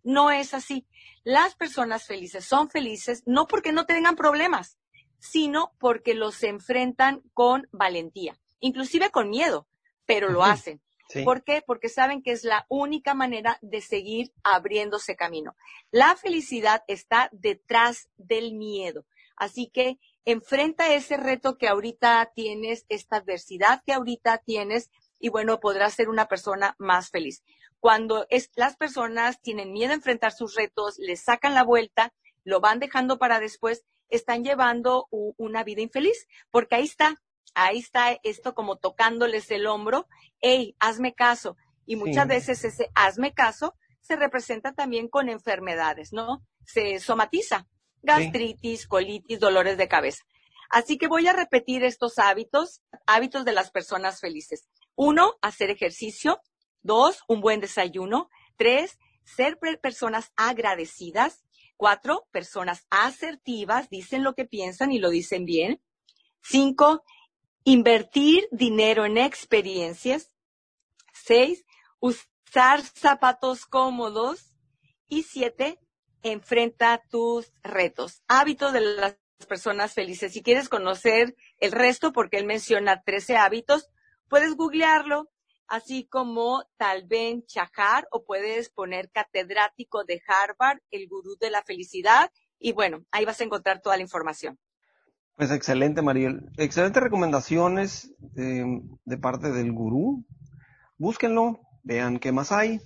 No 0.06 0.30
es 0.30 0.54
así. 0.54 0.86
Las 1.24 1.56
personas 1.56 2.06
felices 2.06 2.46
son 2.46 2.70
felices 2.70 3.24
no 3.26 3.48
porque 3.48 3.72
no 3.72 3.88
tengan 3.88 4.16
problemas, 4.16 4.78
sino 5.18 5.74
porque 5.80 6.14
los 6.14 6.44
enfrentan 6.44 7.24
con 7.34 7.68
valentía, 7.72 8.40
inclusive 8.60 9.10
con 9.10 9.32
miedo, 9.32 9.68
pero 10.06 10.30
lo 10.30 10.44
hacen. 10.44 10.80
¿Por 11.24 11.44
qué? 11.44 11.64
Porque 11.66 11.90
saben 11.90 12.22
que 12.22 12.32
es 12.32 12.44
la 12.44 12.66
única 12.70 13.16
manera 13.16 13.58
de 13.62 13.82
seguir 13.82 14.32
abriéndose 14.44 15.16
camino. 15.16 15.56
La 15.90 16.16
felicidad 16.16 16.84
está 16.88 17.30
detrás 17.32 18.10
del 18.18 18.54
miedo. 18.54 19.06
Así 19.36 19.68
que 19.68 20.00
enfrenta 20.24 20.94
ese 20.94 21.18
reto 21.18 21.58
que 21.58 21.68
ahorita 21.68 22.32
tienes, 22.36 22.86
esta 22.90 23.18
adversidad 23.18 23.84
que 23.86 23.94
ahorita 23.94 24.38
tienes, 24.40 24.92
y 25.20 25.30
bueno, 25.30 25.60
podrás 25.60 25.94
ser 25.94 26.10
una 26.10 26.28
persona 26.28 26.76
más 26.78 27.10
feliz. 27.10 27.44
Cuando 27.86 28.26
las 28.56 28.78
personas 28.78 29.40
tienen 29.44 29.72
miedo 29.72 29.92
a 29.92 29.98
enfrentar 29.98 30.32
sus 30.32 30.56
retos, 30.56 30.98
les 30.98 31.22
sacan 31.22 31.54
la 31.54 31.64
vuelta, 31.64 32.16
lo 32.44 32.60
van 32.60 32.80
dejando 32.80 33.20
para 33.20 33.40
después, 33.40 33.86
están 34.10 34.44
llevando 34.44 35.06
una 35.12 35.64
vida 35.64 35.82
infeliz, 35.82 36.26
porque 36.50 36.78
ahí 36.78 36.86
está, 36.86 37.22
ahí 37.54 37.78
está 37.78 38.20
esto 38.24 38.56
como 38.56 38.78
tocándoles 38.78 39.52
el 39.52 39.68
hombro, 39.68 40.08
hey, 40.42 40.76
hazme 40.80 41.14
caso. 41.14 41.58
Y 41.86 41.96
muchas 41.96 42.28
veces 42.28 42.66
ese 42.66 42.90
hazme 42.96 43.36
caso 43.36 43.76
se 44.02 44.16
representa 44.16 44.74
también 44.74 45.08
con 45.08 45.30
enfermedades, 45.30 46.12
¿no? 46.12 46.44
Se 46.66 47.00
somatiza, 47.00 47.68
gastritis, 48.02 48.88
colitis, 48.88 49.40
dolores 49.40 49.78
de 49.78 49.88
cabeza. 49.88 50.24
Así 50.72 50.98
que 50.98 51.08
voy 51.08 51.28
a 51.28 51.34
repetir 51.34 51.84
estos 51.84 52.18
hábitos, 52.18 52.82
hábitos 53.06 53.46
de 53.46 53.54
las 53.54 53.70
personas 53.70 54.20
felices. 54.20 54.68
Uno, 54.96 55.36
hacer 55.44 55.70
ejercicio. 55.70 56.42
Dos, 56.86 57.24
un 57.28 57.42
buen 57.42 57.62
desayuno. 57.62 58.30
Tres, 58.58 59.00
ser 59.24 59.58
personas 59.82 60.32
agradecidas. 60.36 61.44
Cuatro, 61.78 62.28
personas 62.32 62.86
asertivas, 62.92 63.90
dicen 63.90 64.24
lo 64.24 64.36
que 64.36 64.46
piensan 64.46 64.92
y 64.92 65.00
lo 65.00 65.10
dicen 65.10 65.46
bien. 65.46 65.82
Cinco, 66.44 67.04
invertir 67.64 68.48
dinero 68.52 69.04
en 69.04 69.18
experiencias. 69.18 70.32
Seis, 71.12 71.66
usar 72.00 72.84
zapatos 72.84 73.66
cómodos. 73.66 74.54
Y 75.08 75.24
siete, 75.24 75.80
enfrenta 76.22 77.02
tus 77.10 77.52
retos. 77.64 78.22
Hábitos 78.28 78.74
de 78.74 78.82
las 78.82 79.18
personas 79.48 79.94
felices. 79.96 80.34
Si 80.34 80.44
quieres 80.44 80.70
conocer 80.70 81.36
el 81.58 81.72
resto, 81.72 82.14
porque 82.14 82.38
él 82.38 82.46
menciona 82.46 83.02
13 83.02 83.38
hábitos, 83.38 83.90
puedes 84.30 84.56
googlearlo, 84.56 85.32
así 85.68 86.08
como 86.08 86.64
Talben 86.78 87.46
Chahar, 87.46 88.08
o 88.12 88.24
puedes 88.26 88.70
poner 88.70 89.10
catedrático 89.12 90.04
de 90.04 90.22
Harvard, 90.28 90.80
el 90.92 91.08
gurú 91.08 91.36
de 91.40 91.50
la 91.50 91.64
felicidad, 91.64 92.32
y 92.60 92.72
bueno, 92.72 93.04
ahí 93.12 93.26
vas 93.26 93.42
a 93.42 93.44
encontrar 93.44 93.82
toda 93.82 93.98
la 93.98 94.04
información. 94.04 94.60
Pues 95.36 95.52
excelente, 95.52 96.02
Mariel. 96.02 96.50
Excelentes 96.58 97.04
recomendaciones 97.04 98.14
de, 98.20 98.82
de 99.04 99.18
parte 99.18 99.52
del 99.52 99.72
gurú. 99.74 100.26
Búsquenlo, 100.98 101.60
vean 101.84 102.20
qué 102.20 102.32
más 102.32 102.52
hay, 102.52 102.80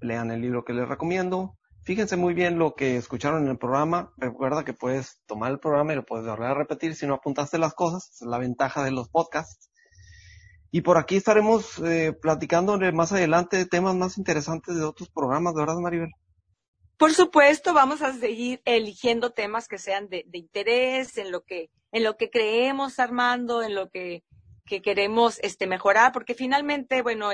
lean 0.00 0.30
el 0.30 0.40
libro 0.40 0.64
que 0.64 0.72
les 0.72 0.88
recomiendo, 0.88 1.58
Fíjense 1.88 2.18
muy 2.18 2.34
bien 2.34 2.58
lo 2.58 2.74
que 2.74 2.98
escucharon 2.98 3.44
en 3.44 3.48
el 3.48 3.56
programa. 3.56 4.12
Recuerda 4.18 4.62
que 4.62 4.74
puedes 4.74 5.22
tomar 5.24 5.52
el 5.52 5.58
programa 5.58 5.94
y 5.94 5.96
lo 5.96 6.04
puedes 6.04 6.26
volver 6.26 6.50
a 6.50 6.52
repetir 6.52 6.94
si 6.94 7.06
no 7.06 7.14
apuntaste 7.14 7.56
las 7.56 7.72
cosas. 7.72 8.10
es 8.12 8.26
la 8.26 8.36
ventaja 8.36 8.84
de 8.84 8.90
los 8.90 9.08
podcasts. 9.08 9.70
Y 10.70 10.82
por 10.82 10.98
aquí 10.98 11.16
estaremos 11.16 11.78
eh, 11.78 12.12
platicando 12.12 12.78
más 12.92 13.12
adelante 13.12 13.56
de 13.56 13.66
temas 13.66 13.94
más 13.94 14.18
interesantes 14.18 14.76
de 14.76 14.84
otros 14.84 15.08
programas, 15.08 15.54
¿verdad, 15.54 15.76
Maribel? 15.76 16.10
Por 16.98 17.14
supuesto, 17.14 17.72
vamos 17.72 18.02
a 18.02 18.12
seguir 18.12 18.60
eligiendo 18.64 19.30
temas 19.30 19.68
que 19.68 19.78
sean 19.78 20.08
de, 20.08 20.26
interés, 20.32 21.16
en 21.16 21.30
lo 21.30 21.42
que, 21.42 21.70
en 21.92 22.02
lo 22.02 22.16
que 22.16 22.28
creemos, 22.28 22.98
Armando, 22.98 23.62
en 23.62 23.74
lo 23.74 23.88
que, 23.88 24.24
que 24.66 24.82
queremos 24.82 25.38
este, 25.42 25.66
mejorar, 25.66 26.12
porque 26.12 26.34
finalmente, 26.34 27.00
bueno, 27.02 27.30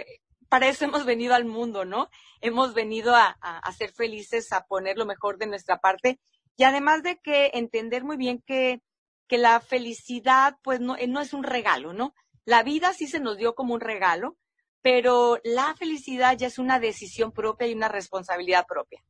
para 0.49 0.69
eso 0.69 0.85
hemos 0.85 1.05
venido 1.05 1.35
al 1.35 1.45
mundo, 1.45 1.85
¿no? 1.85 2.09
Hemos 2.41 2.75
venido 2.75 3.17
a, 3.17 3.37
ser 3.77 3.91
felices, 3.91 4.53
a 4.53 4.65
poner 4.67 4.97
lo 4.97 5.07
mejor 5.07 5.39
de 5.39 5.47
nuestra 5.47 5.79
parte 5.79 6.21
y 6.57 6.63
además 6.63 7.03
de 7.03 7.19
que 7.19 7.51
entender 7.55 8.05
muy 8.05 8.17
bien 8.17 8.41
que, 8.47 8.81
que 9.27 9.39
la 9.39 9.59
felicidad, 9.61 10.57
pues 10.63 10.79
no, 10.79 10.97
no 11.09 11.21
es 11.21 11.33
un 11.33 11.43
regalo, 11.43 11.93
¿no? 11.93 12.15
La 12.45 12.63
vida 12.63 12.93
sí 12.93 13.07
se 13.07 13.21
nos 13.21 13.37
dio 13.37 13.55
como 13.55 13.75
un 13.75 13.81
regalo, 13.81 14.37
pero 14.83 15.39
la 15.45 15.75
felicidad 15.77 16.37
ya 16.37 16.47
es 16.47 16.59
una 16.59 16.79
decisión 16.79 17.33
propia 17.33 17.67
y 17.67 17.75
una 17.75 17.89
responsabilidad 17.89 18.67
propia. 18.67 19.03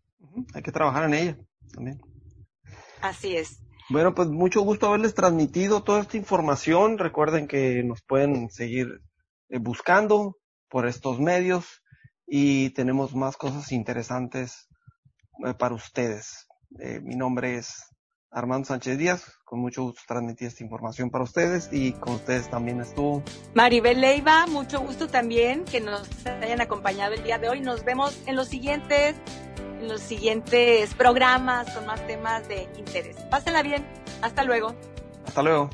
Hay 0.54 0.62
que 0.62 0.72
trabajar 0.72 1.04
en 1.04 1.14
ella 1.14 1.38
también. 1.72 2.00
Así 3.00 3.36
es. 3.36 3.60
Bueno, 3.90 4.14
pues 4.14 4.28
mucho 4.28 4.62
gusto 4.62 4.86
haberles 4.86 5.14
transmitido 5.14 5.82
toda 5.82 6.00
esta 6.00 6.16
información. 6.16 6.96
Recuerden 6.96 7.46
que 7.46 7.82
nos 7.82 8.02
pueden 8.02 8.48
seguir 8.50 9.02
eh, 9.50 9.58
buscando 9.58 10.38
por 10.68 10.86
estos 10.86 11.20
medios 11.20 11.82
y 12.26 12.70
tenemos 12.70 13.14
más 13.14 13.36
cosas 13.36 13.72
interesantes 13.72 14.68
eh, 15.44 15.54
para 15.54 15.74
ustedes. 15.74 16.46
Eh, 16.78 17.00
mi 17.02 17.14
nombre 17.14 17.56
es 17.56 17.93
Armando 18.34 18.66
Sánchez 18.66 18.98
Díaz, 18.98 19.38
con 19.44 19.60
mucho 19.60 19.84
gusto 19.84 20.02
transmití 20.08 20.44
esta 20.44 20.64
información 20.64 21.08
para 21.08 21.22
ustedes 21.22 21.68
y 21.72 21.92
con 21.92 22.14
ustedes 22.14 22.50
también 22.50 22.80
estuvo. 22.80 23.22
Maribel 23.54 24.00
Leiva, 24.00 24.46
mucho 24.48 24.80
gusto 24.80 25.06
también 25.06 25.64
que 25.64 25.80
nos 25.80 26.08
hayan 26.26 26.60
acompañado 26.60 27.14
el 27.14 27.22
día 27.22 27.38
de 27.38 27.48
hoy. 27.48 27.60
Nos 27.60 27.84
vemos 27.84 28.18
en 28.26 28.34
los 28.34 28.48
siguientes, 28.48 29.14
en 29.80 29.86
los 29.88 30.00
siguientes 30.00 30.92
programas 30.94 31.70
con 31.70 31.86
más 31.86 32.04
temas 32.08 32.46
de 32.48 32.68
interés. 32.76 33.16
Pásenla 33.30 33.62
bien. 33.62 33.86
Hasta 34.20 34.42
luego. 34.42 34.74
Hasta 35.26 35.42
luego. 35.42 35.70